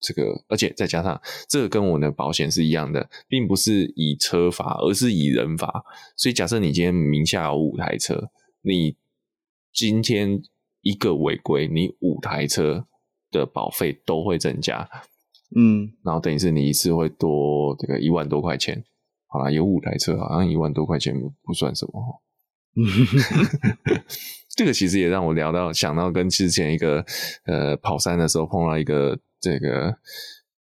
[0.00, 5.84] 这个，而且再加上这个跟我的保险是一样的，并不是以车罚，而是以人罚。
[6.16, 8.30] 所以假设你今天名下有五台车，
[8.62, 8.96] 你
[9.78, 10.42] 今天
[10.80, 12.88] 一个违规，你五台车
[13.30, 14.90] 的保费都会增加，
[15.54, 18.82] 嗯，然后等于是你一次会多这个一万多块钱。
[19.28, 21.14] 好啦，有五台车，好像一万多块钱
[21.44, 22.20] 不算什么。
[24.56, 27.04] 这个其实也让我聊到想到跟之前一个
[27.44, 29.96] 呃跑山的时候碰到一个这个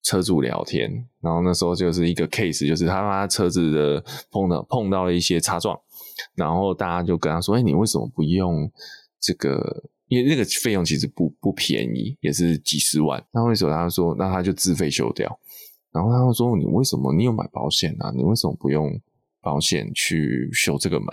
[0.03, 5.79] 车主聊天，然后那时候就是一个 case，就是他他车子的碰到碰到了一些擦撞，
[6.35, 8.69] 然后大家就跟他说：“哎，你为什么不用？”
[9.25, 13.25] 这个因为那个费用其实不不便宜，也是几十万。
[13.33, 15.41] 那为什么他说，那他就自费修掉？
[15.93, 18.13] 然后他说，你为什么你有买保险啊？
[18.15, 19.01] 你为什么不用
[19.41, 21.09] 保险去修这个门？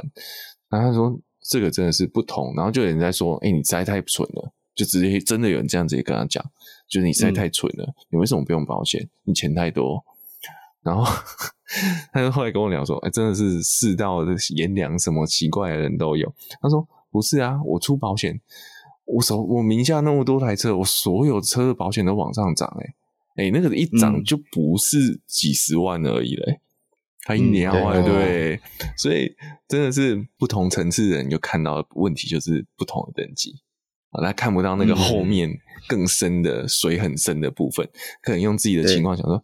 [0.70, 1.18] 然后他说，
[1.50, 2.54] 这个真的是不同。
[2.54, 6.44] 然后就有人在说，哎，你实在太蠢了，就直接真的有人这样子跟他讲，
[6.90, 9.10] 就是你实在太蠢了，嗯、你为什么不用保险？
[9.24, 10.04] 你钱太多。
[10.84, 11.06] 然后
[12.12, 16.30] 他就后来跟我聊说，哎，真的是世道的炎凉，什么奇怪的人都有。
[16.60, 16.86] 他说。
[17.12, 18.40] 不是啊，我出保险，
[19.06, 26.62] 我手我名下那么多台车，我所有车的保险都往上涨，哎，哎，那个一涨就不是几十万而已嘞，
[27.24, 28.62] 他一年啊，对，对，
[28.96, 29.36] 所以
[29.68, 33.56] 真的是不同层次的人就看到问题就是不同的等级。
[34.12, 35.50] 啊，他看不到那个后面
[35.90, 37.90] 更深的水很深的部分，
[38.22, 39.44] 可能用自己的情况想说，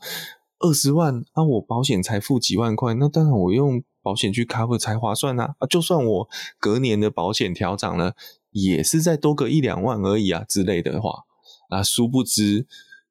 [0.60, 3.84] 二十万啊，我保险才付几万块，那当然我用。
[4.08, 5.56] 保险去 cover 才划算啊！
[5.60, 8.15] 啊，就算我隔年的保险调涨了，
[8.52, 11.26] 也是再多个一两万而已啊之类的话
[11.67, 12.65] 啊，殊不知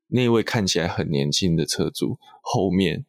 [0.06, 3.04] 那位看起来很年轻的车主后面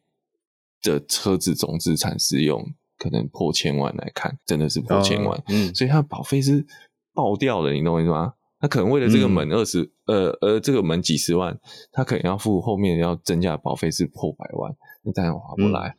[0.82, 6.66] 的车子总资产是用可能破千万来看，真的是破千万，哦、嗯，所以他的保费是
[7.14, 8.34] 爆掉了，你懂我意思吗？
[8.60, 11.58] 他可能为了这个门二十、嗯，呃呃，这个门几十万，
[11.90, 15.96] 他可能要付后面要增加的保费是破百万，那当然划不来，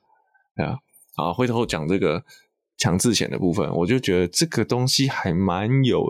[0.55, 0.79] 对、嗯、啊。
[1.19, 2.23] 啊，回头讲这个
[2.77, 6.05] 强制险的部分，我就觉得这个东西还蛮有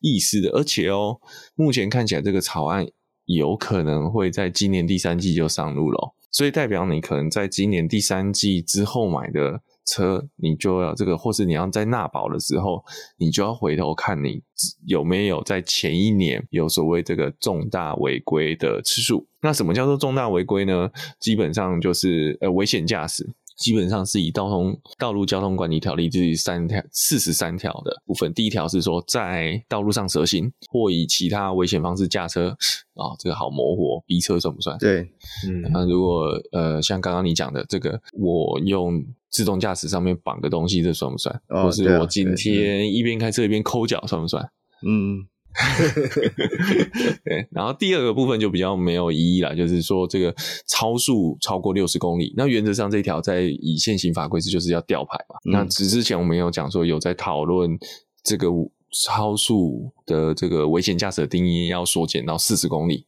[0.00, 1.20] 意思的，而且哦，
[1.54, 2.86] 目前看起来这个草案
[3.26, 12.82] 有可能会在今年第三季就上路了，所以代表你可能在今年第三季之后买的车，你就要这个，或是你要在纳保的时候，
[13.18, 14.42] 你就要回头看你
[14.86, 19.26] 有没有在前一年有所谓这个重大违规的次数。
[19.42, 20.90] 那什么叫做重大违规呢？
[21.20, 23.34] 基本上就是呃危险驾驶。
[23.56, 32.48] 基本上是以道通道路交通管理条例第三条四十三条的部分，第一条是说在道路上蛇行或以其他危险方式驾车
[32.94, 34.76] 啊、哦，这个好模糊，逼车算不算？
[34.78, 35.02] 对，
[35.48, 41.34] 嗯，那如果呃像刚刚你讲的这个，我用自动驾驶上面绑个东西，这算不算？
[41.48, 44.42] 哦、或是我今天一边开车一边抠脚，算不算？
[44.86, 45.26] 嗯。
[47.24, 50.34] 对，然后第二个部分就比较没有意义了，就是说这个
[50.66, 55.36] 超速超过六十公里，那原则上这条在以现行法规是就是要吊牌嘛。
[55.44, 57.78] 嗯、那之之前我们有讲说有在讨论
[58.24, 58.48] 这个
[58.90, 63.06] 超速的这个危险驾驶的定义要缩减到四十公里，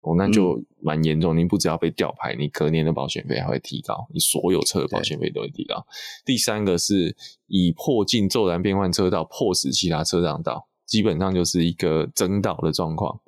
[0.00, 1.36] 哦，那就蛮严重。
[1.36, 5.86] 你不只要被吊牌，你隔年的保险费还会提高，你所有车的保险费都会提高。
[6.24, 10.68] 第三个是以迫近骤然变换车道，迫使其他车让道。
[10.86, 13.20] 基本上就是一个争道的状况，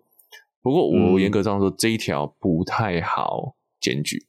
[0.62, 4.26] 不过我严格上说，这一条不太好检举，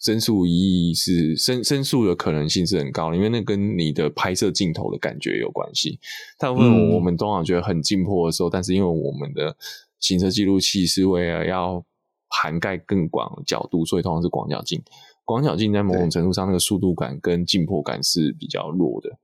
[0.00, 5.98] 申诉意义是申申诉的可能性是很高的，因为那跟你的拍摄镜头的感觉有关系。
[6.38, 9.56] 大部分我们通常觉得很紧迫的时候，但是因为我们的
[9.98, 11.84] 行车记录器是为了要
[12.28, 14.82] 涵盖更广的角度，所以通常是广角镜。
[15.24, 19.18] 广角镜在某种程度上，那个速度感跟紧迫感是比较弱的。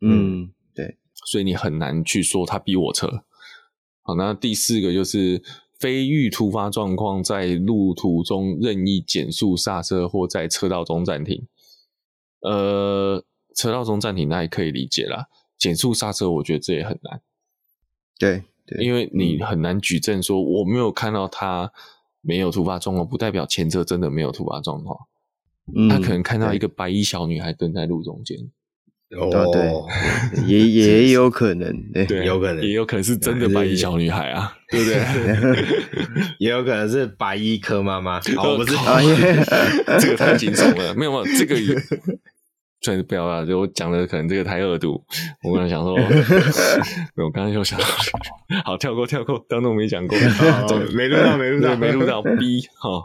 [0.00, 0.50] 嗯。
[1.24, 3.24] 所以你很难去说他逼我车。
[4.02, 5.42] 好，那第四个就是
[5.78, 11.46] 非遇突发状况，在路途中任意减速刹车或在车道中暂停。
[12.40, 15.26] 呃，车道中暂停那也可以理解啦，
[15.58, 17.20] 减速刹车我觉得这也很难。
[18.18, 21.70] 对，对，因为你很难举证说我没有看到他
[22.22, 24.98] 没有突发状况，不代表前车真的没有突发状况。
[25.76, 28.50] 嗯，他可能看到一个白衣小女孩蹲在路中间。
[29.18, 29.72] 哦，对，
[30.46, 35.64] 也也有可能，对，对，有可能，也有可能是真的白衣小女孩啊，对不对？
[36.38, 38.18] 也有可能是白衣柯妈妈。
[38.36, 38.72] 哦，不是，
[40.00, 41.56] 这个太惊悚了，没有没有，这个
[42.82, 43.44] 算是不要了。
[43.44, 45.04] 就我讲的，可能这个太恶毒。
[45.42, 45.94] 我刚才想说，
[47.16, 47.78] 我刚才就想，
[48.64, 50.16] 好跳过跳过，当中没讲过，
[50.94, 53.04] 没录到，没录到，没录到 B 哈。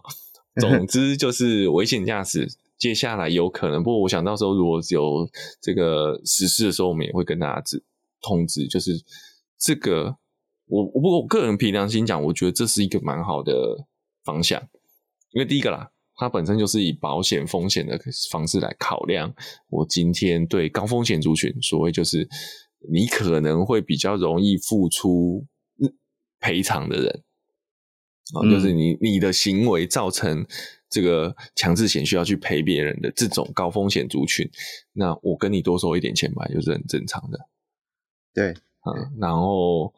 [0.61, 2.47] 总之就是危险驾驶。
[2.77, 5.29] 接下来有可能，不过我想到时候如果有
[5.61, 7.81] 这个实施的时候，我们也会跟大家知
[8.21, 8.67] 通知。
[8.67, 9.01] 就是
[9.57, 10.17] 这个，
[10.67, 13.87] 我我不过我个人凭良心讲，我觉得这是一个蛮好的
[14.25, 14.61] 方向。
[15.31, 17.97] 因为第一个啦，它本身就是以保险风险的
[18.29, 19.33] 方式来考量。
[19.69, 22.27] 我今天对高风险族群，所谓就是
[22.91, 25.45] 你可能会比较容易付出
[26.41, 27.23] 赔偿的人
[28.33, 30.45] 啊，就是你你的行为造成。
[30.95, 34.49] 这个强制险需要去赔别人的这种高风险族群，
[34.93, 37.37] 那我跟你多收一点钱吧，就是很正常的。
[38.33, 38.51] 对，
[38.85, 39.93] 嗯，然后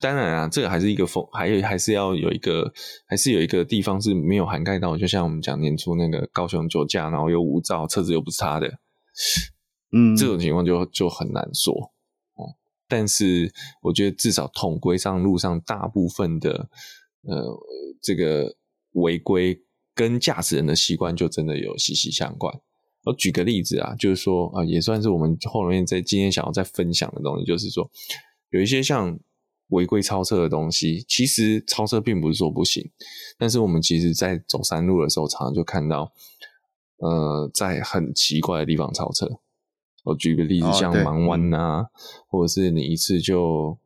[0.00, 2.72] 当然啊，这个还是一个风，还有还是要有一个，
[3.06, 8.66] 还是有一个地方是没有涵盖到，就像我们讲年初那个高雄酒驾，然后又无照，车子又不是他的，
[9.92, 11.92] 嗯，这种情况就就很难说。
[12.88, 16.68] 但是我觉得至少统规上路上大部分的
[17.28, 17.56] 呃
[18.02, 18.56] 这个
[18.94, 19.62] 违规。
[19.94, 22.60] 跟驾驶人的习惯就真的有息息相关。
[23.04, 27.90] 我举个例子啊，就是说啊，也算是我们后面在今天想要再分享的东西，就是说
[28.50, 29.18] 有一些像
[29.68, 32.90] 违规超车的东西，其实超车并不是说不行，
[33.38, 36.12] 但是我们其实在走山路的时候，常常就看到，
[36.98, 39.28] 呃，在很奇怪的地方超车。
[40.04, 41.86] 我举个例子，像盲弯啊，
[42.28, 43.78] 或者是你一次就。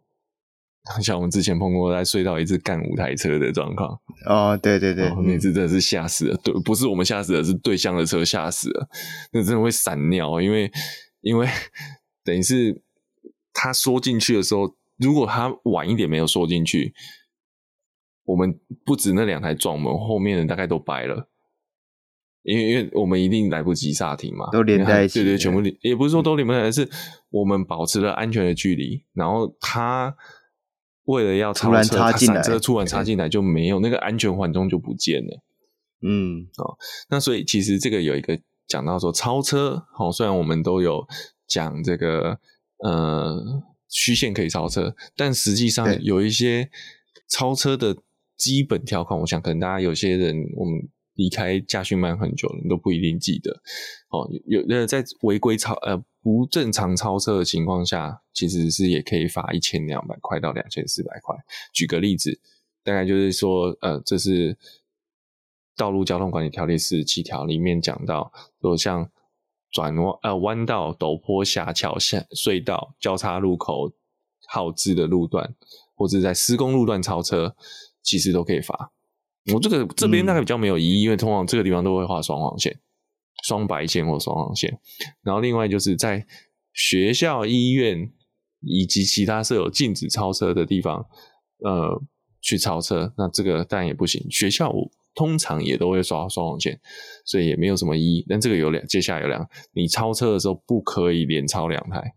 [1.00, 8.88] 像我们之前碰过在隧道一次干五台车的状况哦，对对对，那次真的是吓死了，对，不是我们吓死了，是对向的车吓死了，
[9.32, 10.70] 那真的会闪尿，因为
[11.22, 11.48] 因为
[12.24, 12.80] 等于是
[13.52, 16.94] 他缩进去的时候，如果他晚一点没有缩进去，
[18.24, 21.28] 我们不止那两台撞，我们后面的大概都掰了，
[22.44, 26.88] 因为因为我们一定来不及刹停嘛，都连在一起，对对，全部连，也不是说都连不起来，是
[27.30, 30.14] 我们保持了安全的距离，然后他。
[31.06, 35.42] 为了要超车，插进来车突然插进来就没有那个安全缓冲就不见了。
[36.02, 36.76] 嗯，哦，
[37.08, 38.38] 那所以其实这个有一个
[38.68, 41.06] 讲到说超车，好，虽然我们都有
[41.48, 42.38] 讲这个
[42.84, 46.68] 呃虚线可以超车，但实际上有一些
[47.28, 47.96] 超车的
[48.36, 53.50] 基本条款，我想可能大家有些人我们离开驾训班很久，你都不一定记得。
[54.10, 61.34] 哦，有呃在违规超呃不正常超车的情况下，其实是也可以罚一千两百块到两千四百块。
[61.72, 62.40] 举个例子，
[62.84, 64.54] 大概就是说，呃，这是
[65.76, 69.10] 《道路交通管理条例》四十七条里面讲到，说像。
[69.72, 73.92] 转弯呃弯道、陡坡、峡桥、下隧道、交叉路口、
[74.48, 75.54] 号志的路段，
[75.94, 77.54] 或者在施工路段超车，
[78.00, 78.92] 其实都可以罚。
[79.54, 82.78] 我这个这边大概比较没有疑义，嗯、因为通常这个地方都会画双黄线、
[83.44, 84.78] 双白线或双黄线。
[85.22, 86.26] 然后另外就是在
[86.72, 88.10] 学校、医院
[88.60, 91.06] 以及其他设有禁止超车的地方，
[91.64, 92.02] 呃，
[92.40, 94.24] 去超车，那这个当然也不行。
[94.30, 94.72] 学校
[95.14, 96.78] 通常也都会刷双黄线，
[97.24, 98.26] 所以也没有什么意义。
[98.28, 102.14] 但这个有两，接下来有两，你超车的时候不可以连超两台，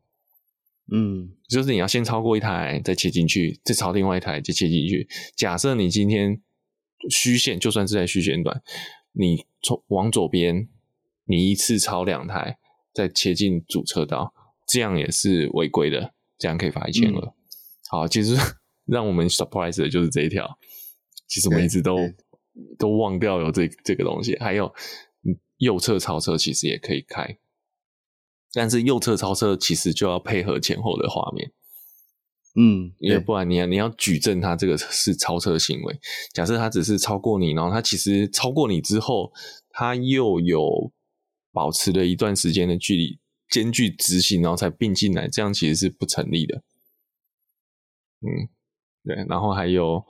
[0.91, 5.07] 嗯，就是你要先超过一台再切进去，再超另外一台再切进去。
[5.37, 6.41] 假设你今天
[7.09, 8.61] 虚线，就算是在虚线段，
[9.11, 10.67] 你从往左边，
[11.25, 12.57] 你一次超两台
[12.93, 14.33] 再切进主车道，
[14.67, 17.33] 这样也是违规的，这样可以罚一千二。
[17.89, 18.35] 好，其实
[18.85, 20.57] 让我们 surprise 的就是这一条，
[21.27, 21.97] 其实我们一直都。
[22.77, 24.73] 都忘掉有这这个东西，还有
[25.59, 27.37] 右侧超车其实也可以开，
[28.51, 31.53] 但是右侧超车其实就要配合前后的画面，
[32.59, 35.99] 嗯，因为不然你要你要举证他这个是超车行为。
[36.33, 39.31] 假设他只是超过你，然后他其实超过你之后，
[39.69, 40.91] 他又有
[41.53, 46.63] 保持了一段时间的距离，间距直行，然后才并进来，这样其实是不成立的。
[48.21, 48.49] 嗯，
[49.05, 50.05] 对，然后还有。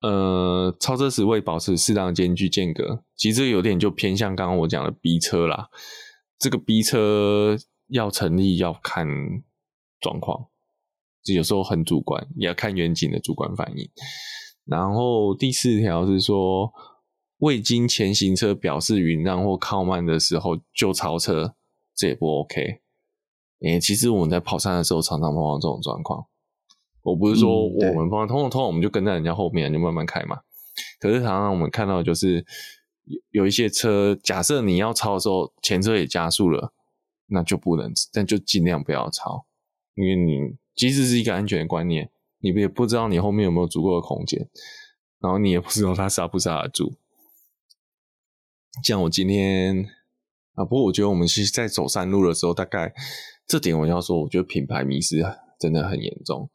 [0.00, 5.70] 呃，超车时未保持适当的间距间隔，其实这有点就偏向刚刚我讲的 B 车啦。
[6.38, 7.58] 这个 B 车
[7.88, 9.08] 要成立要看
[10.00, 10.46] 状况，
[11.28, 13.86] 这有时候很主观，也要看远景的主观反应。
[14.64, 16.72] 然后第四条是说，
[17.38, 21.54] 未经前行车表示云让或靠慢的时候就超车，
[21.94, 22.80] 这也不 OK。
[23.60, 26.26] 诶，其实我们在跑山的时候常常碰到这种状况。
[27.02, 30.38] 我不是说我们碰、嗯、通常通常我们就跟在人家后面就慢慢开嘛，
[31.00, 32.44] 可是常常我们看到就是
[33.04, 36.72] 有有一些车，假设你要超的时候，前车也加速了，
[37.28, 39.46] 那就不能，但就尽量不要超，
[39.94, 42.08] 因为你即使是一个安全的观念，
[42.38, 44.48] 你也不知道你后面有没有足够的空间，
[45.20, 46.94] 然后你也不知道它刹不刹得住。
[48.84, 49.84] 像我今天
[50.54, 52.94] 啊，不过我觉得我们其实在走山路的时候，大概
[53.44, 55.16] 这点我要说，我觉得品牌迷失
[55.58, 56.48] 真的很严重。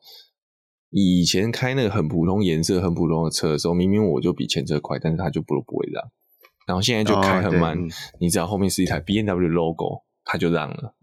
[0.89, 6.01] 以前开那个很普通颜色、很普通的车的时候，明明我就比前车快，但是他就不不会让。
[6.65, 7.87] 然后现在就开很慢，哦、
[8.21, 10.95] 你只要后面是一台 BMW logo，他就让了。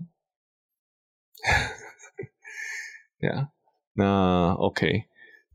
[3.21, 3.49] 对啊，
[3.93, 5.05] 那 OK，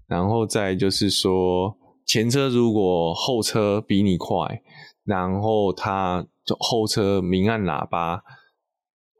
[0.06, 4.62] 然后再就是说，前车如果后车比你快，
[5.04, 8.24] 然后他就后车明按喇叭，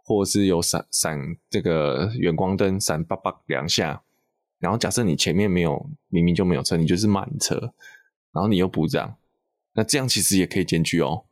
[0.04, 1.20] 或是有闪闪
[1.50, 4.04] 这个远光灯闪叭叭两下。
[4.60, 7.74] 然后假设你前面没有，明明就没有车，你就是慢车，
[8.32, 9.18] 然后你又不让，
[9.74, 11.26] 那这样其实也可以检举哦。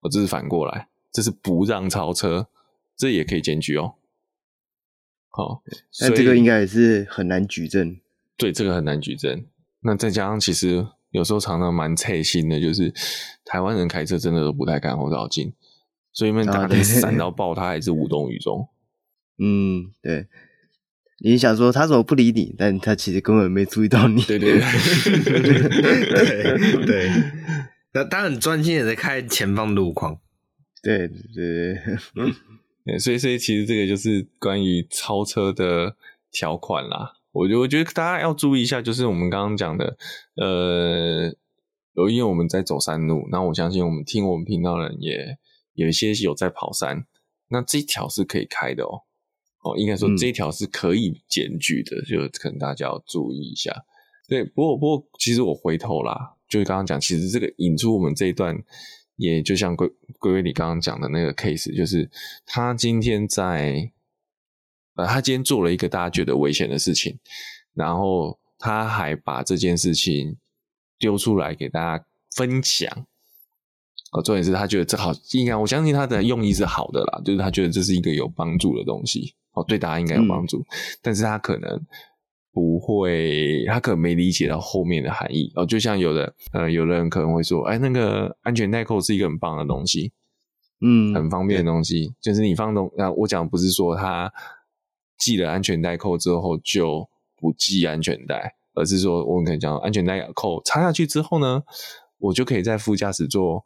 [0.00, 2.48] 我这是反过来，这是不让超车，
[2.96, 3.94] 这也可以检举哦。
[5.30, 5.62] 好，
[6.00, 7.96] 那这个应该也是很难举证。
[8.36, 9.44] 对，这个很难举证。
[9.82, 12.92] 那再加上其实有时候常常蛮刺心的，就是
[13.44, 15.52] 台湾人开车真的都不太看后照镜，
[16.12, 18.68] 所以面大灯闪到爆，他还是无动于衷。
[19.42, 20.26] 嗯，对。
[21.22, 22.54] 你想说他怎么不理你？
[22.56, 24.22] 但他其实根本没注意到你。
[24.22, 24.62] 对对对，
[25.22, 27.10] 对 对。
[27.92, 30.18] 那他很专心的在看前方路况。
[30.82, 31.78] 对对对，
[32.14, 32.32] 嗯，
[32.98, 35.96] 所以所以其实这个就是关于超车的
[36.32, 37.14] 条款啦。
[37.32, 39.96] 我觉得我觉得大家要注意一下，就是我们刚刚讲的，
[40.34, 41.32] 呃，
[41.94, 45.38] 有因为我们在走山路，那我相信我们听我们频道的人也
[45.74, 47.06] 有一些有在跑山，
[47.48, 49.02] 那这一条是可以开的哦。
[49.62, 53.84] 哦，应该说这一条是可以检举的，嗯、就可能大家要注意一下。
[54.26, 58.56] 对，不过不过，其实我回头啦，就是刚刚讲，其实这个引出我们这一段，
[59.20, 59.86] 也就像龟
[60.18, 62.10] 龟龟你刚刚讲的那个 case，就是
[62.46, 63.92] 他今天在，
[64.94, 67.18] 呃，他今天做了一个大家觉得危险的事情，
[67.74, 70.38] 然后他还把这件事情
[70.98, 72.04] 丢出来给大家
[72.34, 72.90] 分享。
[74.12, 79.34] 哦，重点是他觉得这好，应该我相信他的用意是好的啦，就是他觉得这是一个有帮助的东西。
[79.52, 80.66] 哦，对大家应该有帮助，嗯、
[81.02, 81.86] 但是他可能
[82.52, 85.52] 不会，他可能没理解到后面的含义。
[85.54, 90.12] 哦，就像有的，呃，有的人可能会说，哎，那个安全带扣是一个很棒的东西，
[90.80, 94.32] 嗯，很方便的东西，就是你放东，那我讲不是说他
[95.18, 101.62] 系了安全带扣之后就不系安全带，而是说我们可以讲安全带扣插下去之后呢，
[102.18, 103.64] 我就可以在副驾驶座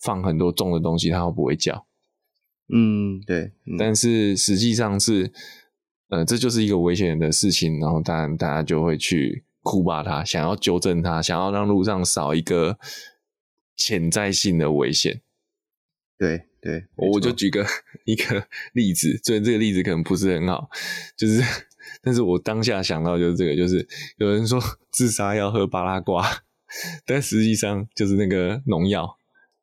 [0.00, 1.86] 放很多重的东西，它会不会叫。
[2.72, 3.52] 嗯，对。
[3.66, 5.32] 嗯、但是实际上是，
[6.10, 12.78] 呃，这就是一个危险的事情，然后当然大家就会去哭吧他，想要纠正他，想要让路上少一个
[13.76, 15.22] 潜在性的危险。
[16.18, 17.64] 对对，我就举个
[18.04, 20.68] 一个例子，虽然这个例子可能不是很好，
[21.16, 21.42] 就是，
[22.02, 23.88] 但是我当下想到就是这个，就是
[24.18, 26.26] 有人说自杀要喝巴拉瓜，
[27.06, 29.16] 但实际上就是那个农药。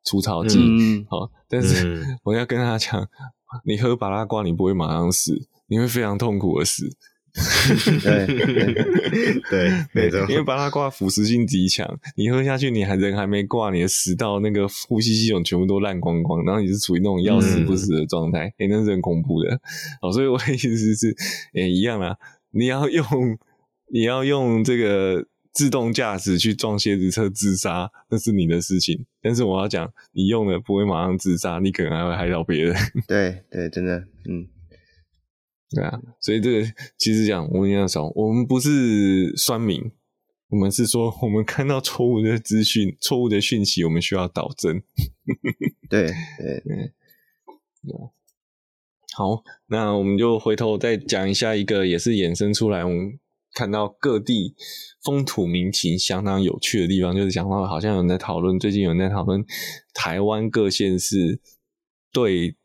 [0.10, 3.10] 除草剂，嗯、好，但是我要跟他讲，
[3.66, 6.89] 你喝巴拉瓜，你不会马上死，你会非常痛苦的死。
[8.01, 8.26] 对
[9.49, 19.59] 对，没错，因为巴拉挂腐蚀性极强，你喝下去，你还人还没挂，你的食道那个呼吸系统全部都烂光光，然后你是处于那种要死不死的状态，诶、嗯欸、那是很恐怖的。
[20.01, 21.15] 好，所以我的意思是，
[21.53, 22.15] 诶、欸、一样啊，
[22.51, 23.05] 你要用，
[23.91, 25.28] 你要用这个。
[25.53, 29.07] 自动驾驶去撞蝎子车自杀，那是你的事情。
[29.24, 32.76] 但是我要讲，你用了不会马上自杀，你可能还会害到别人。
[33.07, 33.97] 对对，真的，
[34.30, 34.45] 嗯，
[35.72, 35.99] 对啊。
[36.20, 39.91] 所以这个其实讲，我跟你讲，我们不是酸民，
[40.49, 44.82] 我们是说，我们看到错误的资讯、错误的讯息，我们需要导正。
[45.89, 46.07] 对
[46.38, 46.93] 对对。
[49.13, 53.20] 好，那我们就回头再讲一下一个，也是衍生出来我们。
[53.53, 54.53] 看到各地
[55.03, 59.43] 风土民情相当有趣的地方，就是讲到好像有人在讨论，最近有人在讨论
[59.95, 61.39] 台湾各县市
[62.11, 62.55] 对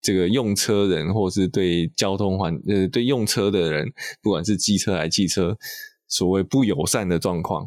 [0.00, 3.92] 这个用车人，或是对交通环呃对用车的人，
[4.22, 5.56] 不管是机车还是汽车，
[6.06, 7.66] 所谓不友善的状况。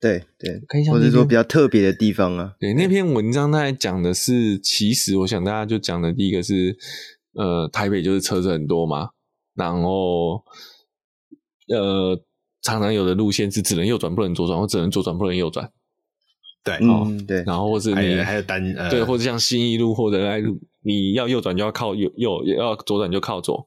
[0.00, 2.54] 对对，或者说比较特别的地方啊。
[2.58, 6.76] 对，那篇文章大概讲的是，其实我想大家就讲的第一个是，
[7.34, 9.10] 呃，台北就是车子很多嘛，
[9.54, 10.44] 然后。
[11.72, 12.20] 呃，
[12.62, 15.70] 常常有的路线是只能右转不能左转，或只能左转不能右转。
[16.64, 17.44] 对，哦、嗯，对。
[17.44, 23.66] 然后或是你还有，还有单、呃、对，或者像新一路或者爱路，你要右转就要靠右右，要左转就靠左。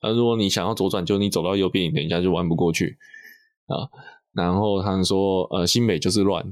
[0.00, 2.98] 那如果你想要左转，就你走到右边，你等一下就弯不过去
[3.66, 3.88] 啊。
[4.32, 6.44] 然后他们说，呃，新北就是乱，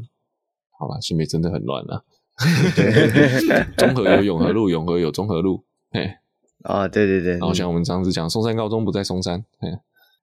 [0.78, 2.04] 好吧，新北真的很乱了。
[3.76, 6.10] 中和有永和路，永和有中和路，嘿。
[6.62, 7.32] 啊，对对对。
[7.32, 9.68] 然后像我们上次讲，松山高中不在松山，嘿。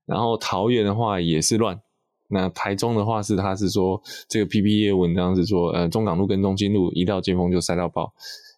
[0.05, 1.81] 然后桃园的话也是乱，
[2.29, 8.13] 那台中的话是他是说这个 PPT 文章是说，呃，中港路跟中清路一到尖峰就塞到爆，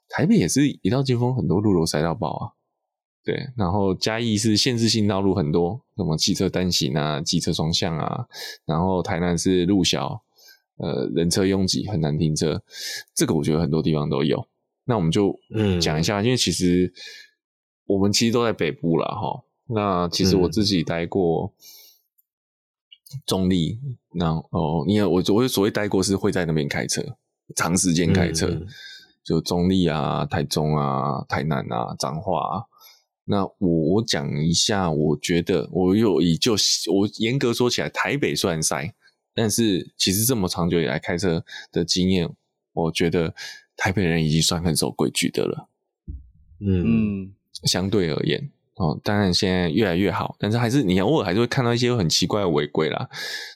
[0.10, 2.52] 台北也是一到尖峰很多路都塞到爆啊，
[3.24, 8.28] 对，然后嘉义是限制性道路很多，什么汽车单行啊、机车双向啊，
[8.66, 10.24] 然后台南是路小，
[10.78, 12.64] 呃，人车拥挤很难停车，
[13.14, 14.48] 这个我觉得很多地方都有，
[14.86, 15.80] 那我们就嗯。
[15.80, 16.92] 讲一下，嗯、因为其实
[17.86, 19.44] 我们其实都在北部了哈。
[19.72, 21.54] 那其实我自己待过
[23.28, 23.78] 中坜，
[24.14, 27.04] 那、嗯、哦，因为我我所谓待过是会在那边开车，
[27.56, 28.66] 长时间开车，嗯、
[29.30, 32.64] 就中立啊、台中啊、台南啊、彰化啊。
[33.26, 36.54] 那我我讲一下，我觉得我有以就
[36.92, 38.92] 我严格说起来，台北算塞，
[39.36, 42.28] 但是其实这么长久以来开车的经验，
[42.74, 43.36] 我觉得
[43.78, 45.70] 台北人已经算很守规矩的了。
[46.60, 47.32] 嗯，
[47.66, 48.50] 相对而言。
[48.78, 53.08] 哦，当然现在越来越好，但是还是你偶尔还是会看到一些很奇怪的违规啦。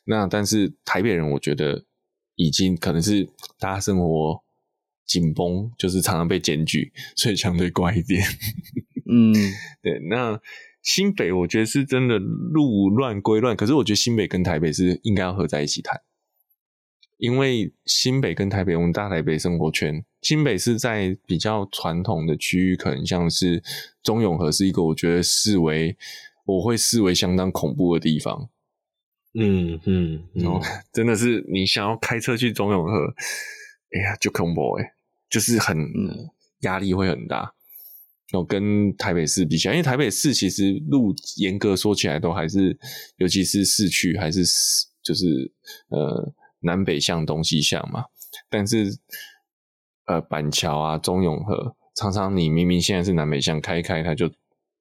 [0.06, 1.84] 那但是台北人，我觉得
[2.36, 4.44] 已经可能是大家生活
[5.06, 8.24] 紧绷，就是常常被检举，所以相对乖一点。
[9.10, 9.34] 嗯，
[9.82, 10.00] 对。
[10.10, 10.40] 那
[10.82, 16.02] 新北，我觉得是真的路乱归乱，可是我觉得新北跟台北是应该要合在一起谈。
[17.20, 23.64] 因为新北跟台北，我们大台北生活圈，新北是在比较传统的区域，可能像是
[24.02, 25.96] 中永和是一个我觉得视为
[26.46, 28.50] 我会视为相当恐怖的地方。
[29.40, 30.60] 嗯嗯，然后
[30.92, 32.92] 真的是你想要开车去中永和，
[33.94, 34.86] 哎呀，就恐怖诶，
[35.30, 35.78] 就是很
[36.62, 37.54] 压力会很大。
[38.32, 42.78] 然后跟台北市比起来，因为台北市其实路严格说起来都还是，
[43.18, 44.44] 尤其是市区还是
[45.04, 45.52] 就是
[45.90, 46.34] 呃。
[46.66, 48.06] 南北向、东西向嘛，
[48.50, 48.98] 但是
[50.06, 54.32] 呃，板桥啊、中永和，常常你明明现在是南北向开一开，它就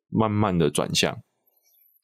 [0.08, 1.20] 慢慢的转向，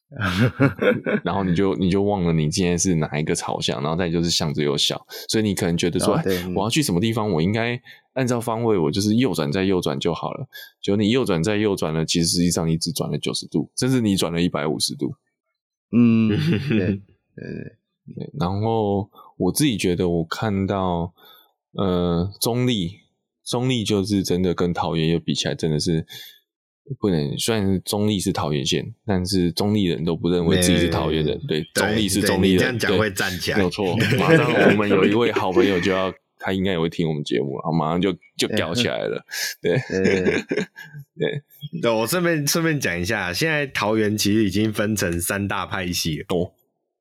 [1.23, 6.21] 然后你就你就忘了你今天是哪一个朝向，然后再就是巷子又小，所以你可能觉得说，哦、
[6.55, 7.79] 我要去什么地方，我应该
[8.13, 10.47] 按照方位，我就是右转再右转就好了。
[10.81, 15.13] 就你右转再右转了，其实实际上你只转了九十度，甚至你转了一百五十度。
[15.91, 16.37] 嗯，对
[17.35, 17.45] 对
[18.15, 18.31] 对。
[18.39, 21.13] 然后我自己觉得，我看到，
[21.73, 23.01] 呃，中立，
[23.45, 26.05] 中立就是真的跟桃园又比起来，真的是，
[26.97, 31.39] 不能，虽然是中立是桃园县，但是中立人都不认为自己是桃园人。
[31.47, 33.95] 对，中立是中立人，这样讲会站起来，没有错。
[34.17, 39.23] 马上我们有一位好朋友就要，他应该也会听我们节目，然后马上就就屌起来了。
[39.61, 40.23] 对对对，
[41.19, 46.25] 对，对，我顺便顺便讲一下，现在桃园其实已经分成三大派系了。
[46.29, 46.51] 哦，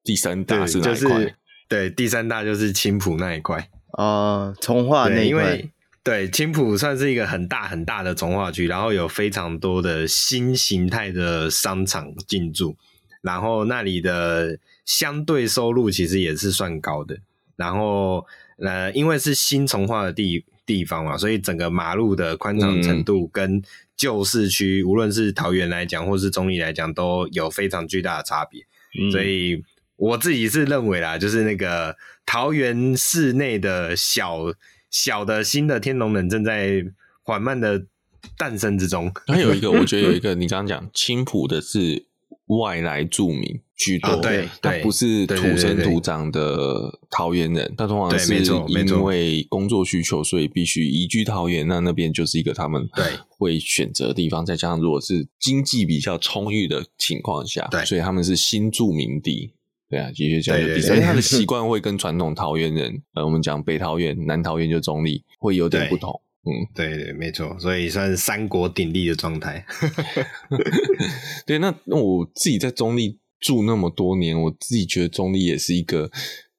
[0.05, 1.35] 第三大是哪一块？
[1.69, 5.63] 对，第三大就是青浦那一块啊，从化那一块。
[6.09, 12.75] 对，青浦算是一个很大很大的从化区，然后有非常多的新形态的商场进驻，
[13.21, 17.19] 然后那里的相对收入其实也是算高的。
[17.57, 18.25] 然后
[18.57, 23.63] 呃，因为是新从化的地地方嘛，所以整个马路的宽敞程度跟
[23.95, 28.63] 旧市区，嗯、无论是桃园来讲或是中坜来讲，都有非常巨大的差别。
[28.99, 29.63] 嗯、所以
[29.97, 31.95] 我自己是认为啦，就是那个
[32.25, 34.55] 桃园市内的小。
[34.91, 36.85] 小的新的天龙人正在
[37.23, 37.87] 缓慢的
[38.37, 39.13] 诞生之中。
[39.27, 42.07] 还有一个，我觉得有一个，你刚刚讲青浦的是
[42.47, 48.35] 外来住民居多，对，他不是土生土长的桃园人，他通常是
[48.67, 51.69] 因为工作需求，所以必须移居桃园。
[51.69, 54.45] 那那边就是一个他们对会选择的地方。
[54.45, 59.53] 再加上如果是经济比较充裕的情况下，对，所以他们是新住民地。
[59.91, 66.21] 对啊，的确这样就比赛，他的 习惯会跟传统桃园人，呃，我们讲北桃园、南桃园就中立会有点不同。
[66.45, 69.65] 嗯，对对，没错，所以算是三国鼎立的状态。
[71.47, 76.11] 对，那那我自己在中立住那么多年，我自己觉得中立也是一个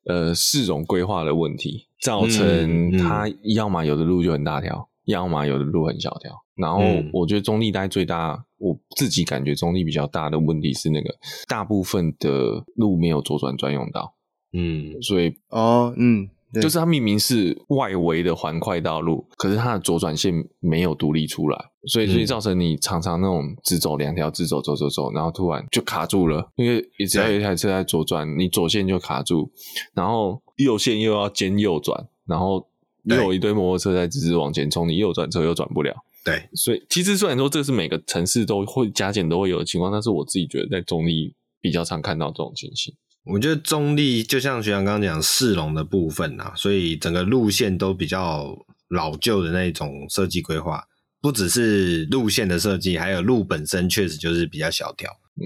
[0.06, 6.32] 呃市容规划的问题，造成它要么有的路就很大条，要么有的路很小条。
[6.56, 6.82] 然后
[7.14, 8.46] 我觉得中立大概最大。
[8.60, 11.16] 我自己感觉中立比较大的问题是，那个
[11.48, 14.14] 大部分的路没有左转专用道，
[14.54, 16.30] 嗯，所以哦，嗯，
[16.62, 21.58] 就是它明明是外围的环快道路，可是它的左转线没有独立出来，
[21.88, 29.52] 所以所以造成你常常那种只走两条，直走走走走，然后突然就卡住了，因为只要有一台车在左转，你左线就卡住，
[29.94, 32.68] 然后右线又要兼右转，然后
[33.04, 35.96] 又有一堆摩托车在直直往前冲，你右转车又转不了。
[36.30, 42.94] 对，所以其实虽然说这是每个城市都会加减都会有的情况，但是我自己觉得在中立比较常看到这种情形。
[43.26, 48.58] 我觉得中立就像学长刚刚讲市容的部分啊，所以整个路线都比较
[48.90, 50.84] 老旧的那种设计规划，
[51.22, 55.12] 不只是路线的设计，还有路本身确实就是比较小条。
[55.36, 55.46] 嗯，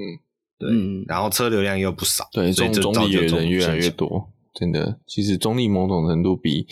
[0.60, 5.00] 对，嗯、然后车流量又不少，对，中中立的人越来越多，真的。
[5.08, 6.68] 其实中立某种程度比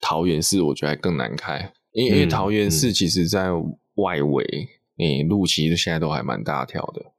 [0.00, 1.72] 桃园市我觉得还更难开。
[1.92, 3.50] 因为因为桃园市其实在
[3.94, 7.12] 外围，你、路其实现在都还蛮大条的，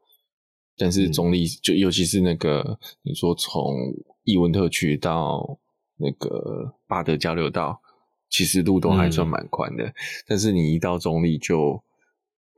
[0.78, 3.76] 但是中立就尤其是那个你说从
[4.24, 5.60] 艺文特区到
[5.98, 7.82] 那个巴德交流道，
[8.30, 9.94] 其实路都还算蛮宽的，嗯、
[10.28, 11.84] 但是你一到中立就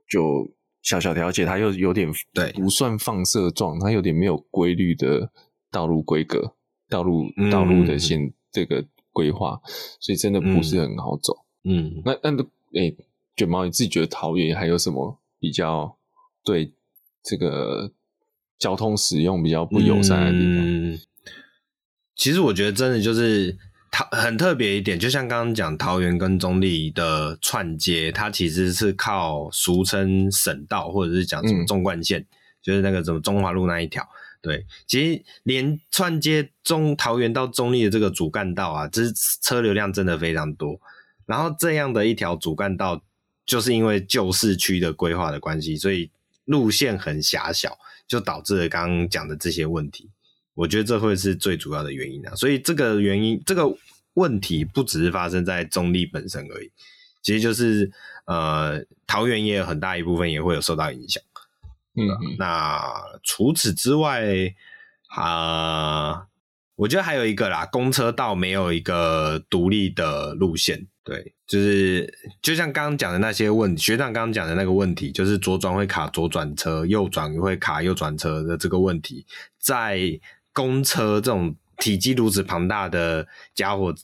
[0.08, 0.48] 就
[0.82, 2.52] 小小条，而且它又有点对。
[2.52, 5.32] 不算放射状，它有点没有规律的
[5.70, 6.54] 道路规格、
[6.88, 9.60] 道路道路的线这个规划，
[10.00, 11.43] 所以真的不是很好走。
[11.64, 12.30] 嗯，那那
[12.74, 12.96] 诶、欸，
[13.36, 15.96] 卷毛，你自己觉得桃园还有什么比较
[16.44, 16.72] 对
[17.22, 17.90] 这个
[18.58, 20.58] 交通使用比较不友善的地方？
[20.64, 21.00] 嗯，
[22.14, 23.56] 其实我觉得真的就是
[23.90, 32.26] 桃很特别一点，就像刚刚讲桃园跟中坜的串接，它其实是靠俗称省道或者是讲什么纵贯线，嗯、
[32.62, 34.06] 就是那个什么中华路那一条。
[34.42, 39.02] 对，其实连串接中桃园到中坜的这个主干道啊，这
[39.40, 40.78] 车流量真的非常多。
[41.26, 43.02] 然后这样的一条主干道，
[43.46, 46.10] 就是因为旧市区的规划的关系，所以
[46.44, 50.10] 路线很狭小，就导致了刚刚讲的这些问题。
[50.54, 52.34] 我觉得这会是最主要的原因啊。
[52.34, 53.64] 所以这个原因，这个
[54.14, 56.70] 问题不只是发生在中立本身而已，
[57.22, 57.90] 其实就是
[58.26, 61.22] 呃，桃园也有很大一部分也会有受到影响。
[61.96, 62.82] 嗯，嗯，那
[63.22, 64.24] 除此之外
[65.08, 66.26] 啊，呃，
[66.76, 70.86] 我觉得还有一个啦，公车道没有一个独立的路线。
[71.04, 79.26] 对，就是就像刚刚讲的那些问题，学长刚刚讲的那个问题，就是左转会卡左转车，右转会卡右转车的这个问题，
[79.58, 80.18] 在
[80.54, 83.94] 公车这种体积如此庞大的家伙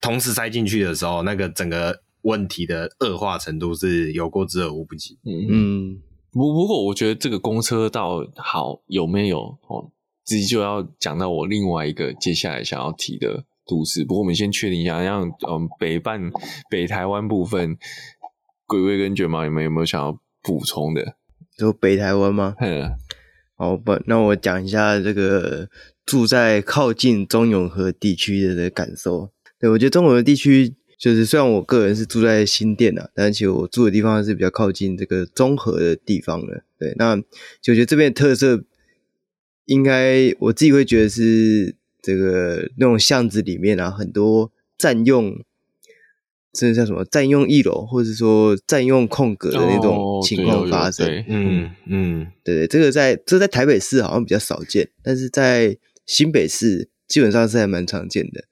[0.00, 5.16] 同时塞进去的时候，那个整个问题的恶化程度是有过之而无不及。
[5.24, 9.92] 嗯嗯，不不过我觉得这个公车道好有没有哦，
[10.26, 13.44] 自己就要讲到我另外一个接下来想要提的。
[13.68, 16.30] 都市，不过我们先确定一下，像嗯北半
[16.70, 17.76] 北台湾部分，
[18.64, 21.16] 鬼鬼跟卷毛，你们有没有想要补充的？
[21.58, 22.54] 就北台湾吗？
[22.60, 22.88] 嗯，
[23.56, 25.68] 好，不，那我讲一下这个
[26.04, 29.32] 住在靠近中永和地区的的感受。
[29.58, 36.62] 对，我觉得中永和地区就是虽然我个人是住在新店啊，但其实我住的地方是比较靠近这个中和的地方的。
[36.78, 37.16] 对，那
[37.60, 38.62] 就觉得这边的特色，
[39.66, 45.44] 应该我自己会觉得是这个那种巷子里面啊，很多占用。
[46.58, 47.04] 这叫什么？
[47.04, 51.06] 占用一楼，或者说占用空格的那种情况发生。
[51.06, 58.44] 哦、嗯嗯，对对，这个在这在台北市好像比较少见，但是在新北市基本上是还蛮常见的。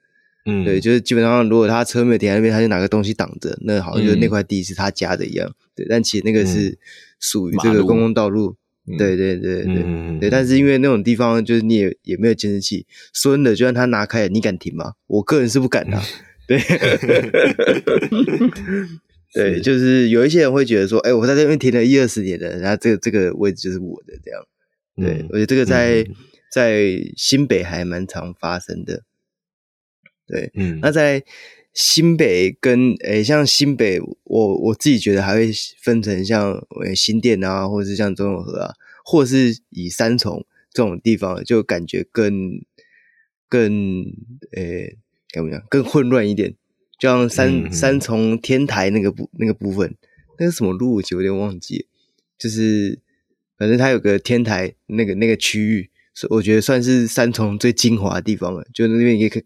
[0.45, 5.49] 嗯，对，就是基本上如果他车没有停在那边，他就拿个东西挡着，那好像就那块地是他家的一样。
[5.49, 6.79] 嗯、对，但其实那个是
[7.19, 8.57] 属于这个公共道路。
[8.85, 14.95] 路对对对对、嗯、对，但是因为那种地方就是你也也没有监视器，说真的，就算他拿开了，你敢停吗？
[15.07, 15.99] 我个人是不敢的。
[16.47, 16.61] 对，
[19.33, 24.47] 对，就是有一些人会觉得说，哎、欸，我在这边停了一二十年了，然后这个这个位置就是我的，这样。
[24.97, 26.15] 对，我觉得这个在、嗯、
[26.53, 29.03] 在新北还蛮常发生的。
[30.27, 31.23] 对，嗯，那在
[31.75, 35.51] 新北跟诶、欸，像新北，我我自己觉得还会
[35.83, 36.65] 分成像
[36.97, 42.61] 新店啊，或者是像中永和啊，或者是以三重这种地方，就感觉更
[43.49, 44.05] 更
[44.53, 44.87] 诶。
[44.87, 44.99] 欸
[45.35, 45.61] 怎么讲？
[45.69, 46.55] 更混乱一点，
[46.97, 49.97] 就像三、嗯、三重天台那个部那个部分，
[50.39, 50.95] 那是什么路？
[50.95, 51.89] 我有点忘记。
[52.39, 53.01] 就是
[53.59, 55.91] 反正它有个天台，那个那个区域，
[56.31, 58.65] 我觉得算是三重最精华的地方了。
[58.73, 59.45] 就那边也可以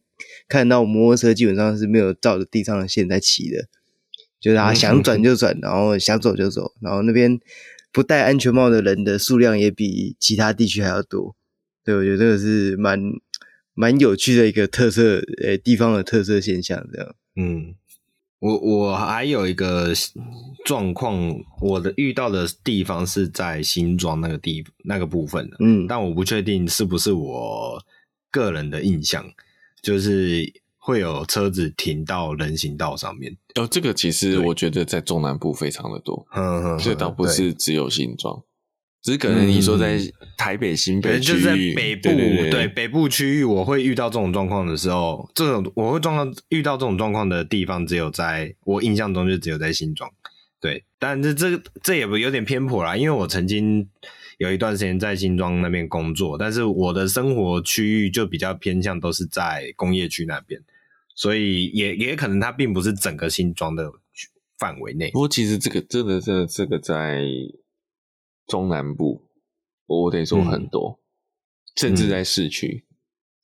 [0.48, 3.68] 看到摩托车基本上是没有照着地上的线在骑的，
[4.40, 7.38] 就是他想转就转，然后想走就走，然后那边
[7.92, 11.36] 不戴安全帽的人的数量也比其他地区还要多。
[11.84, 13.00] 对，我觉得这个是蛮。
[13.80, 17.14] 蛮有趣的一个特色，呃，地方的特色现象，这样。
[17.36, 17.76] 嗯，
[18.40, 19.92] 我我还有一个
[20.64, 27.80] 状况，我的遇到的地方是在新庄那个地那个部分的，嗯，但我不确定是不是我
[28.32, 29.24] 个人的印象，
[29.82, 30.44] 就是
[30.76, 33.36] 会有车子停到人行道上面。
[33.54, 36.26] 哦，这个其实我觉得在中南部非常的多，
[36.80, 38.42] 这倒不是只有新庄。
[39.00, 39.96] 只是可能你说在
[40.36, 50.10] 台北新北区域，嗯、就是在北部，对，对，对，对北部区域，我会遇到这种状况的时候，这种我会撞到遇到这种状况的地方，只有在我印象中就只有在新庄。
[50.60, 53.88] 对，但是这这也不有点偏颇啦，因为我曾经
[54.38, 60.60] 有一段时间在新庄那边工作，但是我的生活区域就比较偏向都是在工业区那边，
[61.14, 63.92] 所以也也可能它并不是整个新庄的
[64.58, 65.10] 范围内。
[65.10, 67.22] 不过其实这个真的，真的这个在。
[68.50, 69.28] 中南部，
[69.84, 71.02] 我得说很多，嗯、
[71.76, 72.86] 甚至在市区，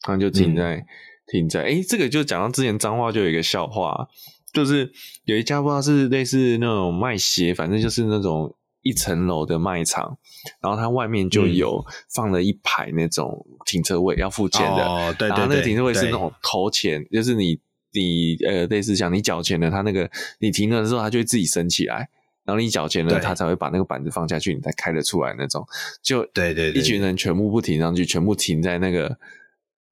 [0.00, 0.86] 它、嗯、就停在、嗯、
[1.26, 1.62] 停在。
[1.64, 4.08] 诶这个就讲到之前脏话就有一个笑话，
[4.54, 4.90] 就是
[5.24, 10.16] 有一家不知道是类似那种卖鞋，反正就是那种一层楼的卖场，
[10.60, 17.58] 然后它外面就有放了一排那种停车位要付钱的，哦、对对对，然后那个停车位是那种投钱，就是你
[17.92, 20.08] 你呃类似像你缴钱的，它那个
[20.38, 22.08] 你停了的时候，他就会自己升起来。
[22.46, 25.66] 然后你缴钱了，他才会把那个板子放下去，你才开得出来那种。
[26.02, 29.16] 就对对，一群人全部不停上去，全部停在那个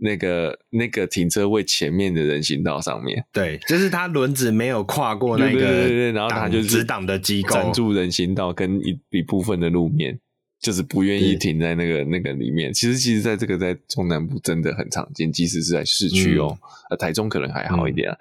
[0.02, 3.24] 那个那个停车位前面的人行道上面。
[3.32, 10.18] 对，就是他轮子没有跨过那个，对对对，然后他就是直挡的机构，挡住人行道跟一一部分的路面，
[10.60, 12.72] 就是不愿意停在那个那个里面。
[12.72, 16.58] 其实，其实，在这个在中南部真的很常见，即使是在市区哦，
[16.90, 18.16] 呃，台中可能还好一点啊。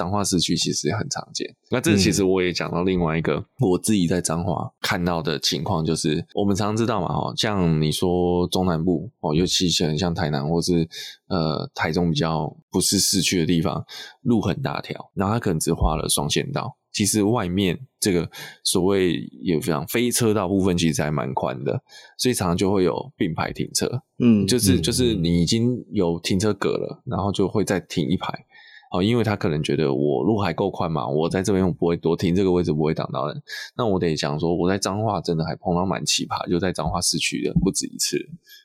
[0.00, 1.46] 彰化市区其实也很常见。
[1.70, 10.88] 那这其实我也讲到另外一个、嗯、我自己在彰化看到的情况，就是我们常知道嘛，哈，像你说中南部哦，尤其是很像台南或是
[11.28, 13.84] 呃台中比较不是市区的地方，
[14.22, 18.30] 路很大条，然后它可能只画了双线道，其实外面这个
[18.64, 21.78] 所谓也非常非车道部分，其实还蛮宽的，
[22.16, 23.86] 所以常常就会有并排停车，
[24.18, 28.46] 嗯，就是就是你已经有停车格了，然后就会再停一排。
[28.90, 33.42] 哦，因为他可能觉得我路还够宽嘛，我在这边我不会多停这个位置不会挡到人。
[33.76, 38.18] 那我得讲说，我在彰化真的还碰到蛮奇葩，就在彰化市区的不止一次，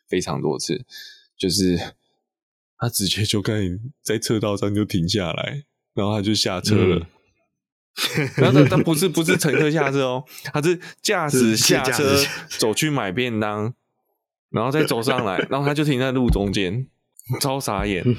[0.08, 0.84] 非常多次，
[1.38, 1.80] 就是
[2.78, 5.64] 他直接就可以在车道上就停下来，
[5.94, 7.08] 然后他就下车了。
[8.18, 12.18] 嗯、 然后他他不是不是乘客下车哦，他是驾驶下车
[12.58, 13.76] 走去买便当，
[14.50, 16.88] 然后再走上来，然后他就停在路中间，
[17.40, 18.04] 超傻眼。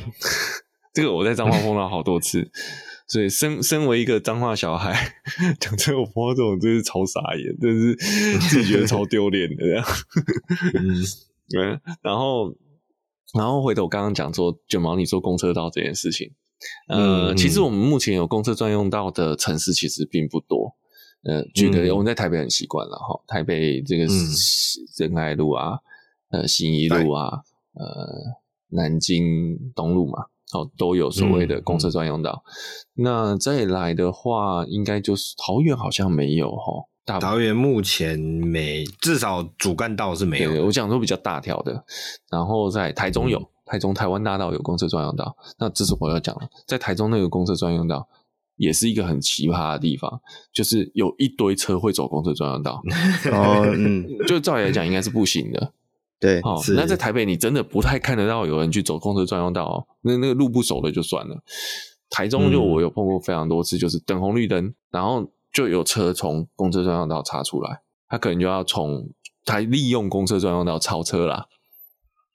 [0.97, 2.51] 这个我在彰化碰到好多次，
[3.07, 5.13] 所以身身为一个彰化小孩，
[5.61, 7.95] 讲真，我碰到这种真是超傻眼，真是
[8.49, 9.85] 自己觉得超丢脸的这样。
[11.53, 12.57] 嗯，然后
[13.35, 16.33] 然后回头刚刚讲说卷毛你坐公车道这件事情，
[16.89, 20.75] 呃，嗯、其实我们目前有公车专用道的城市其实并不多。
[21.25, 24.07] 呃，举个我们在台北很习惯了哈，台北这个
[24.97, 25.79] 仁爱路啊，
[26.31, 27.43] 呃，信义路啊，
[27.75, 28.41] 呃，
[28.71, 30.25] 南京东路嘛。
[30.53, 32.45] 哦，都有所谓的公车专用道。
[32.97, 37.21] 嗯、那再来的话，应该就是桃园好像没有哈。
[37.21, 40.51] 桃园目前没，至少主干道是没有。
[40.51, 41.85] 对，我讲说比较大条的，
[42.31, 45.37] 然后在台中有，嗯、台中台湾大道有公车专用道。
[45.59, 48.09] 那这是我要讲了，在台中那个公车专用道
[48.57, 50.21] 也是一个很奇葩的地方，
[50.53, 52.83] 就是有一堆车会走公车专用道。
[53.31, 55.73] 哦，嗯， 就照理来讲应该是不行的。
[56.21, 61.43] 对，哦，那在台北你真的不太看得到有人去走公车专用道哦，那那个路不熟的就算了。
[62.11, 65.31] 台中就我有碰过非常多次，就是等红绿灯，然后。
[65.53, 69.09] 就有车从公车专用道插出来，他可能就要从
[69.43, 71.47] 他利用公车专用道超车啦。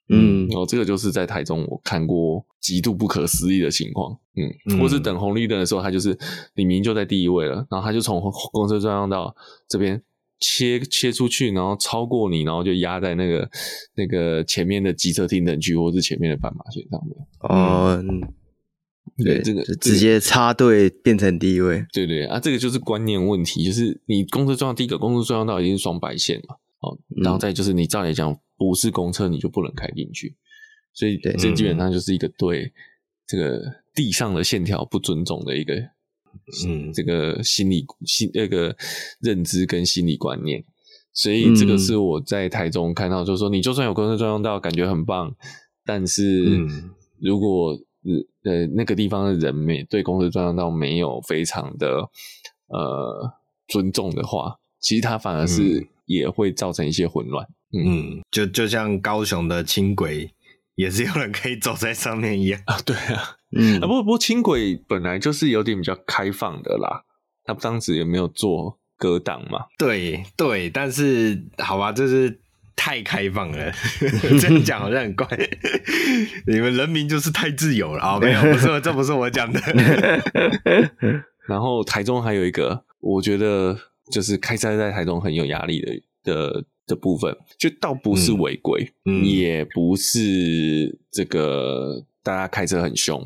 [0.08, 4.18] 嗯，然后这个就是在台中我看过极度不可思议的情况。
[4.34, 6.18] 嗯，嗯或是等红绿灯的时候，他就是
[6.56, 8.20] 你明明就在第一位了，然后他就从
[8.50, 9.32] 公车专用道
[9.68, 10.02] 这边
[10.42, 13.48] 切切出去，然后超过你，然后就压在那个
[13.96, 17.16] 那个前面的机车停等区或是前面的斑马线上面。
[17.40, 18.02] 哦。
[18.02, 18.20] 嗯
[19.22, 21.84] 对，这个直接插队变成第一位。
[21.92, 30.34] 对对啊，这个就是观念问题，就是你公车专用第一个公车专用道已经是双白线嘛，哦，然后再就是你照理讲不是公车你就不能开进去，
[30.94, 32.72] 所以这基本上就是一个对
[33.26, 33.60] 这个
[33.94, 35.74] 地上的线条不尊重的一个，
[36.66, 38.76] 嗯，这个心理心那个
[39.20, 40.64] 认知跟心理观念，
[41.12, 45.34] 所以这个是我在台中看到，就是说你就算有公车专用道，感觉很棒，
[45.84, 46.58] 但是
[47.20, 47.78] 如果
[48.44, 52.10] 呃，那个地方的人没对公车专用道没有非常的
[52.66, 53.32] 呃
[53.68, 57.46] 尊重的话，其实它反而是也会造成一些混乱。
[57.72, 60.28] 嗯，嗯就就像高雄的轻轨，
[60.74, 62.60] 也是有人可以走在上面一样。
[62.66, 62.80] 啊。
[62.84, 67.04] 对啊，嗯，啊不过不过轻轨本来就是有点比较开放的啦，
[67.44, 69.66] 他当时也没有做隔挡嘛。
[69.78, 72.40] 对对，但是好吧，就是。
[72.74, 73.70] 太开放了，
[74.40, 75.28] 这样讲好像很怪。
[76.48, 78.18] 你们人民就是太自由了啊！
[78.18, 79.60] 没有，不是，这不是我讲的。
[81.46, 83.78] 然后台中还有一个，我觉得
[84.10, 93.22] 就是开车在台中很有压力的的的部分，就倒不是违规，嗯、也不是这个大家开车很凶，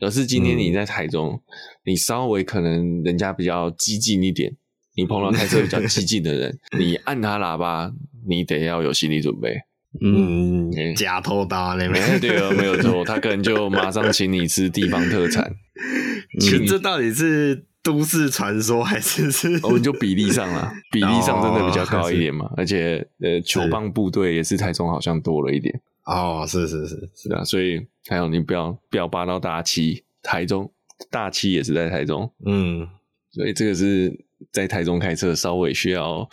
[0.00, 1.40] 而是今天你在台中，嗯、
[1.86, 4.54] 你稍微可能人家比较激进一点，
[4.96, 7.92] 你碰到开车比较激进的人， 你按他喇叭。
[8.28, 9.56] 你得要有心理准备，
[10.02, 15.44] 嗯，假偷刀那边，对啊，没有错，他可能就马上请你吃地方特产。
[16.42, 19.60] 嗯，这到底是都市传说还是是？
[19.62, 25.80] 我们就比例上了， 比例上真的比较高一点嘛，而且呃，球棒部队也是台中好像多了一点。
[26.04, 30.68] 哦，是是是是啊，所以还有你不要不要扒到大七，台中
[31.08, 32.88] 大七也是在台中，嗯，
[33.30, 36.28] 所以这个是在台中开车稍微需要。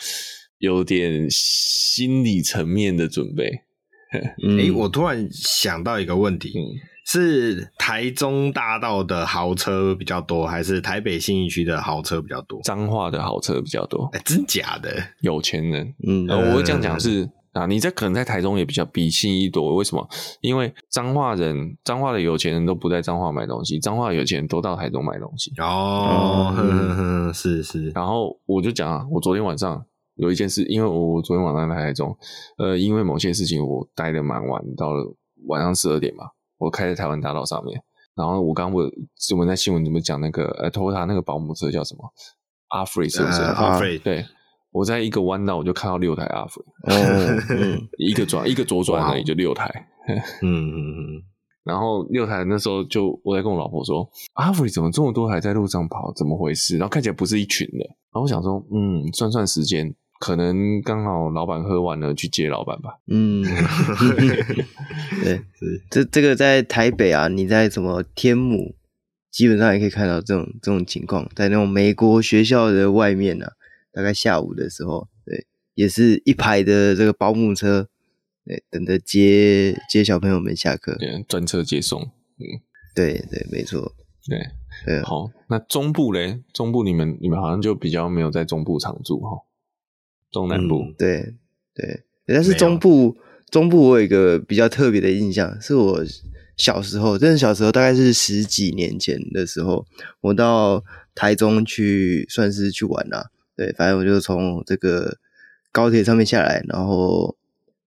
[0.59, 3.49] 有点心理层面的准备。
[4.11, 6.63] 哎、欸，我突然想到一个问题：嗯、
[7.05, 12.61] 是台中大道的豪车比较多，还是台北信义区的豪车比较多？
[12.61, 14.09] 彰化的豪车比较多。
[14.13, 14.89] 哎、欸，真假的？
[15.21, 15.93] 有钱人。
[16.07, 17.31] 嗯，呃、我会这样讲是、嗯、
[17.63, 19.75] 啊，你在可能在台中也比较比信义多。
[19.75, 20.07] 为什么？
[20.41, 25.51] 因为彰化人，彰化的有钱人都不在彰化买东西，彰化的有钱人都到台中买东西。
[25.59, 27.89] 哦，呵呵呵，是是。
[27.91, 29.83] 然后我就讲啊，我昨天晚上。
[30.15, 32.15] 有一件事，因为我昨天晚上在台中，
[32.59, 35.11] 呃，因为某些事情我待的蛮晚，到了
[35.47, 36.25] 晚上十二点吧，
[36.63, 37.81] 我开在台湾大道上面，
[38.15, 38.83] 然后我刚我
[39.31, 42.01] 我们在新闻怎么讲那个呃，Toyota 那个保姆车叫什么？
[42.69, 43.41] 阿弗瑞是不是？
[43.41, 43.97] 阿弗瑞。
[43.99, 44.25] 对，
[44.71, 49.69] 我在一个弯道我就看到六台阿弗瑞，哦， 一个转一个左转而已就六台，
[50.41, 51.23] 嗯嗯嗯，
[51.63, 56.77] 然后六台那时候就我在跟我老婆说，阿弗瑞怎么这么多台在路上跑，怎么回事？
[56.77, 59.93] 然后看起来不是一群的，然后我想说，嗯，算算时间。
[60.23, 62.97] 可能刚好老板喝完了去接老板吧。
[63.07, 63.43] 嗯，
[65.21, 68.73] 对，是这这个在台北啊，你在什么天母，
[69.29, 73.51] 基本上也可以看到这种这种情况，在那种美国学校的外面呢、啊，
[73.91, 77.89] 大概下午的时候，对，也是一排的这个保姆车，
[78.45, 82.01] 对，等着接接小朋友们下课，对，专车接送。
[82.01, 82.47] 嗯，
[82.95, 83.91] 对对，没错，
[84.25, 84.39] 对
[84.85, 85.01] 对。
[85.03, 86.39] 好，那中部嘞？
[86.53, 89.41] 中部你们你们好像就比较没有在中部常住哈。
[90.33, 91.33] 中南部，嗯、对
[91.73, 93.15] 对，但是中部
[93.49, 96.03] 中部我有一个比较特别的印象，是我
[96.57, 99.85] 小时候，真的小时候大概是十几年前的时候，
[100.21, 100.83] 我到
[101.15, 105.17] 台中去算是去玩啦，对，反正我就从这个
[105.71, 107.37] 高铁上面下来，然后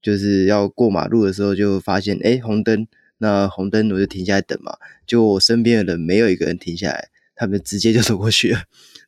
[0.01, 2.87] 就是要过马路的时候，就发现哎红灯，
[3.19, 4.77] 那红灯我就停下来等嘛，
[5.07, 8.63] 就我身边的人没有一个人停下来，他们直接就走过去了。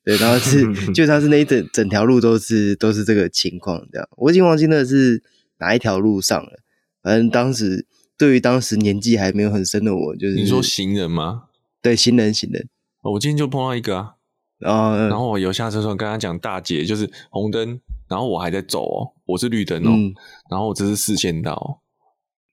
[0.09, 5.23] 对，然后是， 就他是那一整整条路都是都是这个情况，这样，我已经忘记那是
[5.59, 6.61] 哪一条路上了。
[7.03, 7.87] 反正当时
[8.17, 11.43] 对于当时年纪还没有很深的我，就是你说行人吗？
[11.83, 12.67] 对，行人，行人。
[13.03, 14.17] 我今天就碰到一个啊，
[14.61, 17.79] 然后，然后我有下车的时候跟他讲大姐，就是红灯，
[18.09, 20.15] 然后我还在走哦，我是绿灯哦，嗯、
[20.51, 21.83] 然后我这是四线道，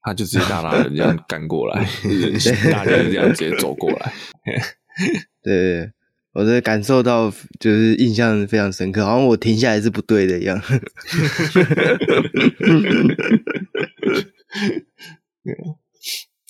[0.02, 1.82] 他就直接大拉人这样 赶过来，
[2.70, 4.12] 大姐就这样直接走过来，
[4.44, 4.60] 对，
[5.42, 5.92] 对，对。
[6.36, 10.60] 我的感受到就是印象非常深刻，好像我停下来是不对的一样。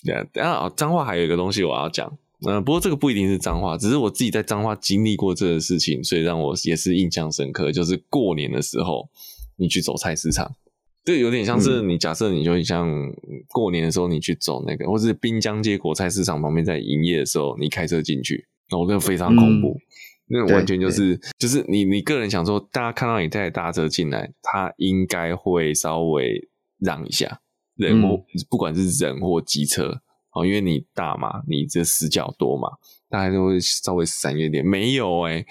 [0.03, 2.05] 对啊，等下脏话还有一个东西我要讲，
[2.45, 7.71] 嗯、呃，不过这个不一定是脏话，只是我自己在脏话经历过这个事情，所以让我也是印象深刻。
[7.71, 9.07] 就是过年的时候，
[9.55, 10.53] 你去走菜市场，
[11.05, 12.89] 对，有点像是你假设你就像
[13.47, 18.47] 过年的时候你去走那个，或是滨江街果菜市场旁边在营业的时候，你开车进去。
[18.69, 19.77] 那我那个非常恐怖，
[20.27, 26.49] 那、嗯、完全就是就是你你个人想说，大家看到你带大车进来，他应该会稍微
[26.79, 27.39] 让一下，
[27.75, 30.01] 人或、嗯、不管是人或机车
[30.33, 32.67] 哦，因为你大嘛，你这死角多嘛，
[33.09, 34.65] 大家都会稍微闪远点。
[34.65, 35.45] 没有诶、欸、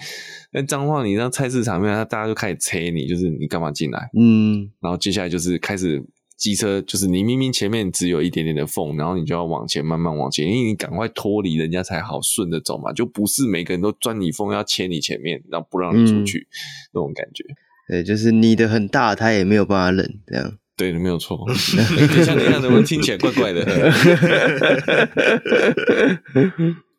[0.51, 4.09] 那脏话你让菜市场面，他大家就开始催你，就是你干嘛进来？
[4.17, 6.05] 嗯，然后接下来就是开始。
[6.37, 16.53] 机车就是你明明前面只有一点点的缝，然后你就要往前慢慢往前，因为你赶快脱离人家才好顺着走嘛，就不是每个人都钻你缝要切你前面，然后不让你出去、嗯、
[16.93, 17.43] 那种感觉。
[17.89, 20.57] 对，就是你的很大，他也没有办法忍这样。
[20.77, 21.43] 对，没有错。
[21.55, 21.83] 像
[22.37, 23.65] 你这样的，我听起来怪怪的。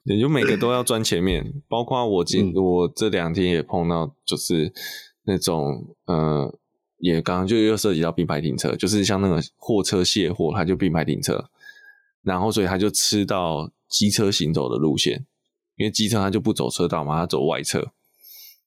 [0.02, 4.72] 也就每个都要钻前面，包括我今、嗯、我这两天也碰到，就是
[5.26, 6.58] 那种呃。
[6.98, 11.48] 也刚刚就又涉及到并排停车，就是像那个货车卸货，它就并排停车，
[12.22, 15.24] 然后所以他就吃到机车行走的路线，
[15.76, 17.92] 因为机车它就不走车道嘛，它走外侧，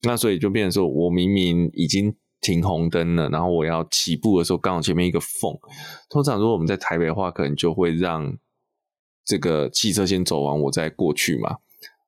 [0.03, 5.53] 那所以就变成说我明明已经停红灯了，然后我要起步的时候，刚好前面一个缝，
[6.09, 8.37] 通常如果我们在台北的话，可能就会让
[9.25, 11.57] 这个汽车先走完，我再过去嘛，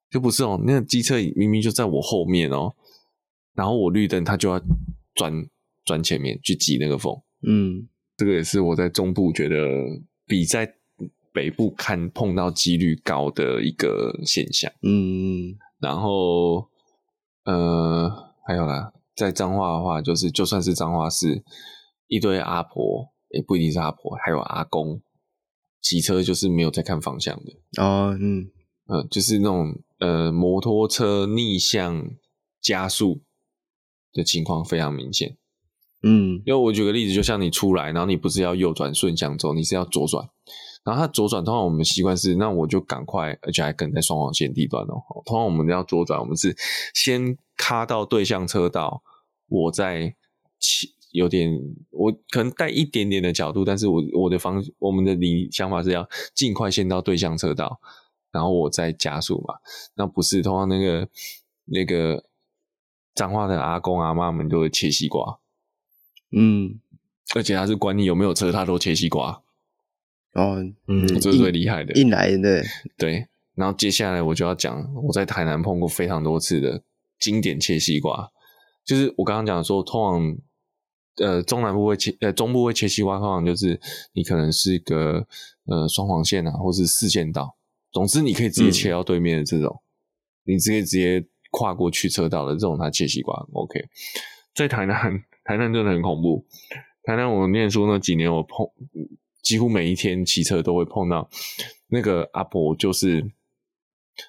[0.09, 2.73] 就不是哦，那个机车明明就在我后面哦，
[3.53, 4.61] 然后我绿灯，它就要
[5.13, 5.45] 转。
[5.85, 7.13] 转前面去挤那个缝，
[7.45, 9.57] 嗯，这个也是我在中部觉得
[10.25, 10.75] 比在
[11.33, 16.69] 北部看碰到几率高的一个现象，嗯，然后
[17.45, 18.09] 呃
[18.47, 21.43] 还有啦，在彰化的话，就是就算是彰化市
[22.07, 25.01] 一堆阿婆，也不一定是阿婆，还有阿公
[25.81, 28.51] 骑车就是没有在看方向的哦，嗯，
[28.85, 32.11] 呃，就是那种呃摩托车逆向
[32.61, 33.23] 加速
[34.13, 35.35] 的情况非常明显。
[36.05, 40.27] 嗯，因为我举个例子，就像你出来，然后你不是要右转顺向走，你是要左转，
[40.83, 45.01] 然后他左转，通常我们习惯是，那我就赶快，而且还可能在双黄线地段哦。
[45.25, 46.53] 通常我们要左转，我们是
[46.93, 49.01] 先卡到对向车道，
[49.47, 50.13] 我再
[50.59, 51.57] 起有点，
[51.91, 57.79] 我可能带一点点的角度，但是我我的方，我们的理想法是要尽快先到对向车道，
[58.33, 59.55] 然后我再加速嘛。
[59.95, 61.07] 那不是，通常那个
[61.63, 62.25] 那个
[63.15, 65.39] 脏话的阿公阿妈们都会切西瓜。
[66.35, 66.79] 嗯，
[67.35, 69.43] 而且他是管你有没有车，他都切西瓜。
[70.33, 70.57] 哦，
[70.87, 72.63] 嗯，这是最厉害的，硬来的。
[72.97, 76.81] 对，然后接下来我就要讲，我在台南碰过非常多次的
[77.19, 78.31] 经典切西瓜，
[78.83, 80.01] 就是我刚刚讲说，通
[81.17, 83.79] 常呃中南部会切，呃中部会切西瓜，通常就是
[84.13, 85.27] 你可能是一个
[85.65, 87.55] 呃双黄线啊，或是四线道，
[87.91, 89.83] 总之你可以直接切到对面的这种，
[90.47, 93.87] 嗯、你直接直接跨过去车道的这种，他切西瓜 OK，
[94.55, 95.23] 在台南。
[95.43, 96.45] 台南真的很恐怖。
[97.03, 98.65] 台南我念书那几年，我碰
[99.41, 101.29] 几乎每一天骑车都会碰到
[101.87, 103.29] 那个阿婆，就是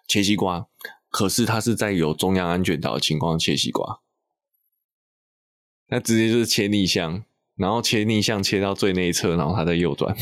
[0.09, 0.67] 切西瓜，
[1.09, 4.01] 可是他是在有中央安全岛的情况切西瓜，
[5.87, 10.17] 那直接就是切逆向，然后切逆向切到最内侧，然后他在右转，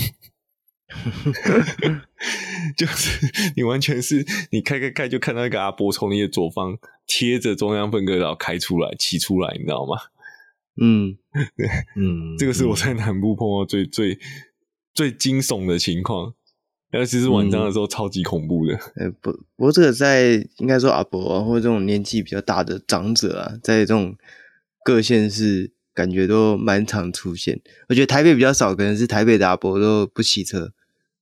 [2.76, 6.76] 就是你完全是你开开开就看到一个阿婆从你的左方
[7.06, 9.96] 贴着中央分割岛开出来骑出来，你知道吗？
[10.80, 11.16] 嗯，
[11.56, 11.66] 对，
[11.96, 14.18] 嗯，这个是我在南部碰到最、嗯、最
[14.94, 16.32] 最惊悚的情况，
[16.92, 18.74] 尤其是晚上的时候，超级恐怖的。
[18.96, 24.16] 呃、嗯，不，不过这个在应该说阿伯啊，或者这种年纪比较大的长者啊，在这种
[24.84, 27.60] 各县市感觉都蛮常出现。
[27.88, 30.72] 我觉得台北比较少，可能是台北的阿伯都不骑车，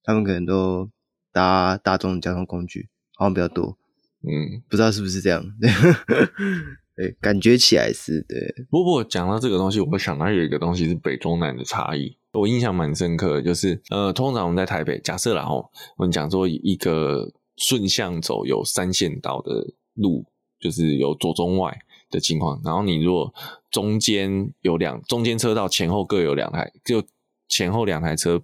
[0.03, 0.91] 他们可能都
[1.33, 3.77] 搭大众交通工具，好像比较多。
[4.23, 5.45] 嗯，不知道是不是这样。
[7.01, 8.67] 对，感觉起来是对。
[8.69, 20.27] 不过讲到这个东西，我想到有一个东西是北中南的差异，我印象蛮深刻的，就是呃，通常我们在台北，假设然后我们讲说一个顺向走有三线道的路，
[20.61, 21.75] 就是有左中外
[22.11, 23.33] 的情况，然后你如果
[23.71, 27.03] 中间有两中间车道前后各有两台，就
[27.49, 28.43] 前后两台车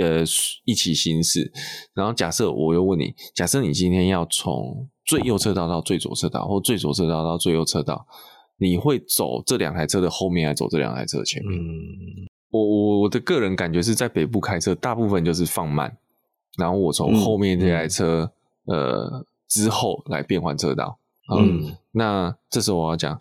[0.00, 0.22] 呃
[0.64, 1.52] 一起行驶。
[1.94, 8.06] 然后假设我又问你，假设你今天要从最右车道到最左车道，或最左车道到最右车道，
[8.58, 11.58] 你会走这两台车的后面，还是走这两台车的前面？
[11.58, 15.96] 嗯，我我我的个人感觉是在北部开车，大部分就是放慢，
[16.58, 18.30] 然后我从后面这台车、
[18.66, 20.98] 嗯、呃之后来变换车道。
[21.34, 23.20] 嗯，嗯那这时候我要讲。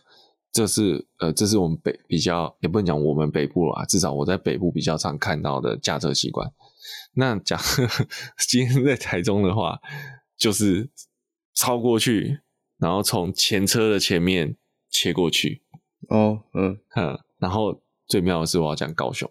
[0.51, 6.51] 这是呃，这是我们北比较，也不能讲我们北部啦，至少我在北部比较常看到的驾车习惯。
[7.13, 7.59] 那讲
[8.47, 9.80] 今天在台中的话，
[10.38, 10.89] 就是
[11.53, 12.39] 超过去，
[12.77, 14.55] 然后从前车的前面
[14.89, 15.61] 切过去。
[16.07, 19.30] 哦，嗯，哼，然后最妙的是我要讲高雄，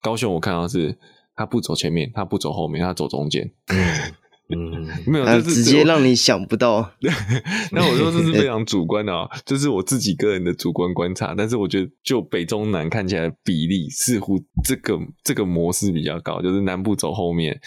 [0.00, 0.98] 高雄我看到是
[1.34, 3.52] 他不走前面，他不走后面，他走中间。
[3.66, 4.14] 嗯
[4.50, 6.90] 嗯，没有，就是直接让你想不到。
[7.70, 11.34] 那我说这是非常 主观的啊，这是我自己个人的主观观察。
[11.36, 17.60] 但是我觉得，就北中南看起来比例，似乎这个这个模式比较高，就是南部走后面，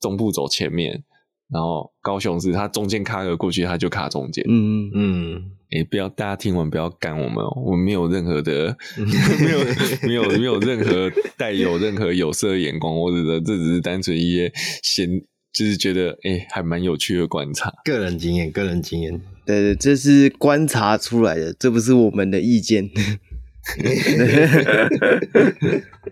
[0.00, 1.04] 中部走前面，
[1.52, 4.44] 然后高雄是它中间卡个过去，它就卡中间。
[4.48, 5.34] 嗯嗯嗯，
[5.70, 9.58] 哎、欸，不要大家听完不要干我们，我们没有任何的，没有
[10.02, 15.08] 没有没有任何带有任何有色眼光，或者的，这只是单纯一些闲。
[15.54, 22.90] 就是觉得哎、欸，还蛮有趣的观察， 个人经验，个人经验， 对对，这是观察出来的，这不是我们的意见。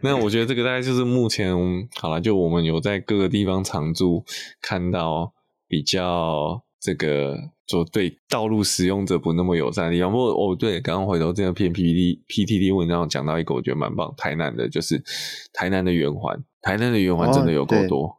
[0.00, 1.52] 那我觉得这个大概就是目前
[1.96, 4.24] 好了，就我们有在各个地方常驻，
[4.62, 5.32] 看到
[5.68, 7.36] 比较这个
[7.66, 10.10] 就对道路使用者不那么友善的地方。
[10.10, 15.02] 不过哦，对，刚刚回头这个篇 PPT PTT 文章讲到一个，我觉得蛮棒，台南的，就是
[15.52, 18.06] 台南的圆环，台南的圆环真的有够多。
[18.06, 18.16] 哦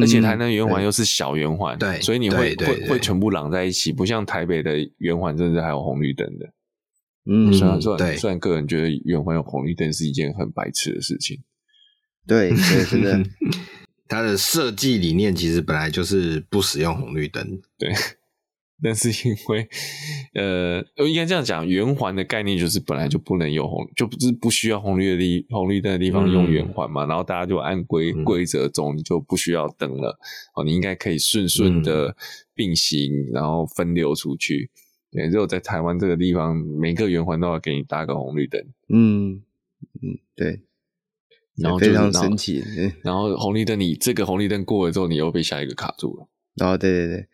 [0.00, 6.52] 而且台南圆环又是小圆环，对，所以你会会会全部绑在一起，不像台北的圆环，甚至还有红绿灯的。
[7.30, 11.38] 嗯，虽然虽然虽然个人觉得圆环有红绿灯是一件很白痴的事情。
[12.26, 13.30] 对， 对，真的，
[14.08, 17.60] 它的设计理念其实本来就是不使用红绿灯。
[17.78, 17.92] 对。
[18.82, 19.68] 但是因为，
[20.34, 30.18] 呃，应该这样讲，圆环的概念就是本来就不能有红，就不是不需要红绿的地红绿灯的地方用圆环嘛，嗯、然后大家就按规规则走，你就不需要灯了，
[30.56, 32.16] 哦，你应该可以顺顺的
[32.54, 34.70] 并行，嗯、然后分流出去。
[35.12, 38.58] 对，只有在台湾这个地方，每个圆环都要给你搭个红绿灯。
[38.88, 39.42] 嗯
[40.00, 40.62] 嗯，对，
[41.56, 42.64] 然后、就是、非常神奇。
[43.02, 46.26] 然后红绿灯，你这个红绿灯过了之后，你又被下一个卡住了。
[46.66, 47.28] 哦，对对对对。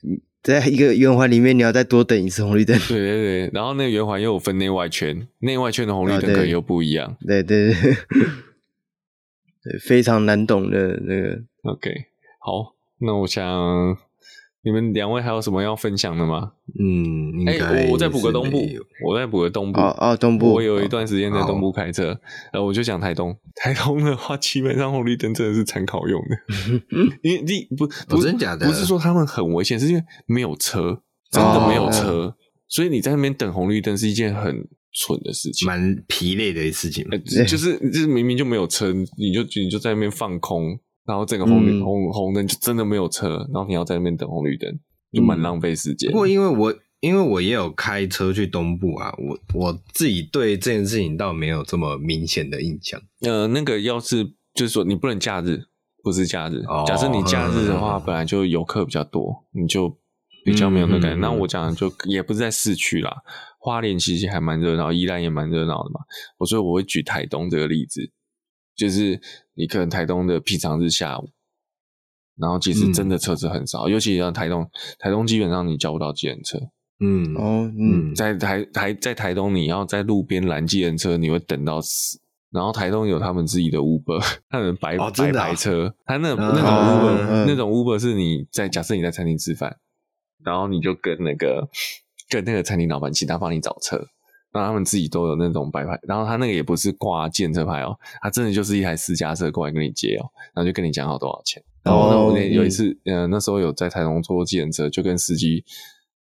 [0.00, 2.76] 你在一个圆环里面，你要再多等一次红绿灯。
[2.88, 7.16] 对对对，然后那个圆环又有分内外圈，内外圈的红绿灯可能又不一样。
[7.26, 7.74] 对对对，
[9.62, 11.42] 对，非常难懂的那个。
[11.62, 11.90] OK，
[12.40, 13.96] 好，那我想。
[14.64, 16.52] 你们两位还有什么要分享的吗？
[16.78, 18.62] 嗯，哎、欸，我我再补个东部，
[19.04, 19.80] 我再补个东部。
[19.80, 22.16] 哦哦，东部，我有一段时间在东部开车，
[22.52, 23.36] 呃，我就讲台东。
[23.56, 26.36] 台东的话，基本上红绿灯真的是参考用的，
[27.22, 32.34] 因为你不不是、哦、真假的，不是说他们很危险，是因为没有车，真的没有车，哦、
[32.68, 37.04] 所以你在那边等红绿灯是一件很蠢的事情，蛮疲累的事情。
[37.10, 40.78] 呃、就是就是明明就没有车，你就你就在那边放空。
[41.04, 44.70] 然后整个红绿、嗯、红红灯就真的没有车，然后你要在那边等红绿灯，
[45.12, 46.10] 就蛮浪费时间。
[46.12, 53.00] 不过因为我因为我也有开车去东部啊，我我自己对这件事情倒没有这么明显的印象。
[53.22, 54.24] 呃，那个要是
[54.54, 55.64] 就是说你不能假日，
[56.04, 56.62] 不是假日。
[56.68, 59.98] 哦、假设你假日的话，嗯、本来就游客比较多，你就
[60.44, 61.16] 比较没有那感觉。
[61.16, 63.12] 嗯、那我讲的就也不是在市区啦，
[63.58, 65.98] 花莲其实还蛮热闹，宜兰也蛮热闹的嘛。
[66.38, 68.12] 我所以我会举台东这个例子。
[68.82, 69.20] 就是
[69.54, 71.28] 你可能台东的平常日下午，
[72.36, 76.58] 然后其实真的车子很少，嗯、尤其像台东，台东基本上你叫不到计程车。
[76.98, 82.20] 嗯哦嗯，在台台在台东，你要在路边拦计程车，你会等到死。
[82.50, 84.20] 然后台东有他们自己的 Uber，
[84.50, 89.76] 他们白、哦、白牌车，他那那种 Uber、嗯、那种 Uber 是你在假设你在餐厅吃饭，
[90.44, 91.68] 然后你就跟那个
[92.28, 94.04] 跟那个餐厅老板请他帮你找车。
[94.52, 101.62] 然后他们自己都有那种白牌，然后他那个也不是挂计程车牌哦，他真的就是一台私家车过来跟你接哦，然后就跟你讲好多少钱。
[101.82, 105.64] 然后呢，我有一次，呃，那时候有在台东坐计程车，就跟司机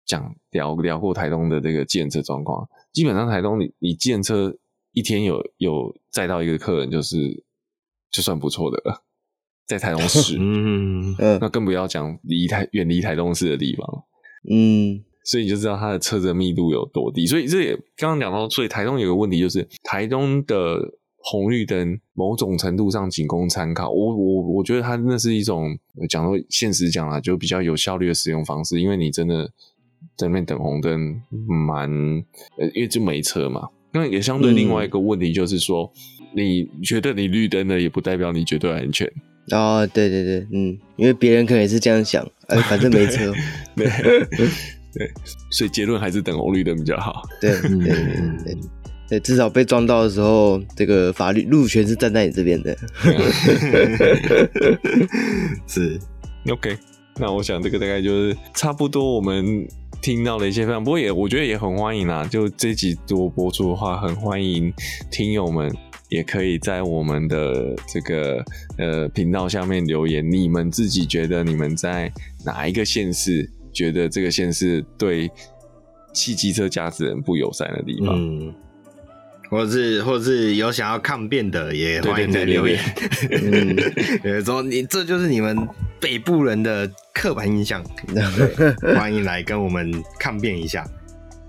[0.05, 2.67] 讲聊聊过台东的这个计程车状况。
[2.93, 4.55] 基本上台东你你计程车
[4.93, 7.43] 一天有有载到一个客人，就是
[8.09, 9.03] 就算不错的了，
[9.67, 14.03] 在台东市，嗯 嗯，那更不要讲离台远离台东市的地方，
[14.49, 15.03] 嗯。
[15.23, 17.25] 所以你就知道它的车子密度有多低。
[17.27, 20.79] 所以这也刚刚讲到，所以台东有个问题就是，台东的
[21.17, 23.91] 红绿灯某种程度上仅供参考。
[23.91, 25.77] 我我我觉得它那是一种
[26.09, 28.79] 讲说现实讲啦，就比较有效率的使用方式。
[28.79, 29.45] 因为你真的
[30.17, 31.21] 在那边等红灯，
[31.67, 31.89] 蛮
[32.57, 33.67] 呃，因为就没车嘛。
[33.93, 35.91] 那也相对另外一个问题就是说，
[36.33, 39.05] 你觉得你绿灯了，也不代表你绝对安全。
[39.51, 43.33] 哦，对对对，嗯，因为别人可能也是这样想，哎，反正没车。
[43.75, 43.85] 对
[44.37, 44.47] 对，
[45.49, 47.21] 所以结论还是等红绿灯比较好。
[47.39, 47.87] 对 对对
[48.43, 48.57] 对，
[49.09, 52.77] 对，至少被撞到的时候，这个法律路权是站在你这边的。
[55.67, 55.99] 是
[56.49, 56.77] ，OK。
[57.19, 59.67] 那我想这个大概就是差不多我们
[60.01, 62.25] 听到的一些分享，不过也我觉得也很欢迎啦。
[62.25, 64.73] 就这集多播出的话，很欢迎
[65.11, 65.69] 听友们
[66.07, 68.43] 也可以在我们的这个
[68.77, 72.09] 呃频道下面留言，你们自己觉得你们在
[72.45, 75.29] 哪一个县市觉得这个县是对
[76.13, 78.15] 汽机车驾驶人不友善的地方？
[78.15, 78.53] 嗯
[79.49, 82.79] 或者是，或者是有想要抗辩的，也欢迎在留言。
[84.23, 85.67] 嗯， 说你这就是你们
[85.99, 87.83] 北部人的刻板印象，
[88.95, 90.87] 欢迎来跟我们抗辩一下。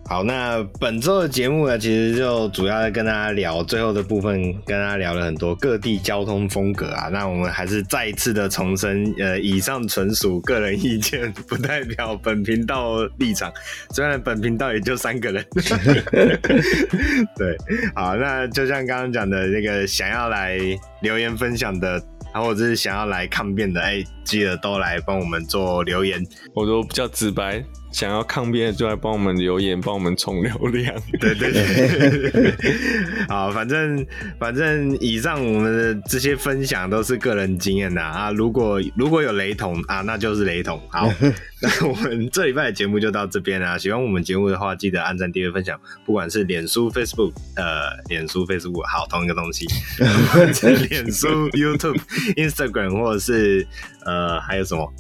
[0.05, 7.09] 好，那本周的节目呢，其实就主要跟大家聊最后的部分，跟大家聊了很多各地交通风格啊。
[7.09, 13.51] 那我们还是再一次的重申，呃，以上纯属个人意见，不代表本频道立场。
[13.91, 15.43] 虽然本频道也就三个人，
[17.35, 17.57] 对，
[17.95, 20.59] 好，那就像刚刚讲的那个想要来
[21.01, 21.93] 留言分享的，
[22.35, 26.24] 然后或者是想要来抗辩的，哎、欸，记得都来帮我们做留言，
[26.55, 27.65] 我都比较直白。
[27.93, 30.94] 想要抗辩的就来帮我们留言，帮我们冲流量。
[31.20, 32.55] 对对对，
[33.28, 34.07] 好，反正
[34.39, 40.81] 反正以上我们的这些分享都是个人经验呐啊，如果如果有雷同啊，那就是雷同。
[40.89, 41.12] 好，
[41.61, 43.77] 那我们这礼拜的节目就到这边啦。
[43.77, 49.66] 喜欢我们节目的话，记得按赞、订阅、分享，不管是脸书、Facebook，呃，脸书、Facebook，好，同一个东西。
[50.32, 52.01] 或者脸书、YouTube、
[52.36, 53.66] Instagram，或者是
[54.07, 54.93] 呃，还有什么？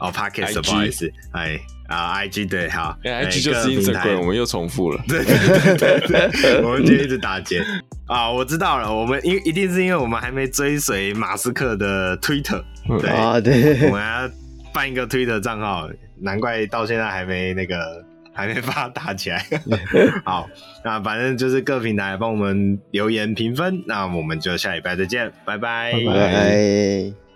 [0.00, 1.58] 哦，Podcast，不好意思，哎。
[1.88, 5.36] 啊，IG 对，好，IG 就是 Instagram，我们又重复了，对对
[5.76, 7.62] 对对对， 我们就一直打结。
[8.06, 12.62] 啊，我知道了，我们因一定是因为我们还没追随马斯克的 Twitter，
[12.98, 14.30] 对啊，对，我们要
[14.72, 15.86] 办一个 Twitter 账号，
[16.18, 18.02] 难怪到现在还没那个
[18.32, 19.44] 还没发打起来。
[20.24, 20.48] 好，
[20.82, 27.31] 那反正就是各平台帮我们留言评分，那我们就下礼拜再见，拜拜，拜拜。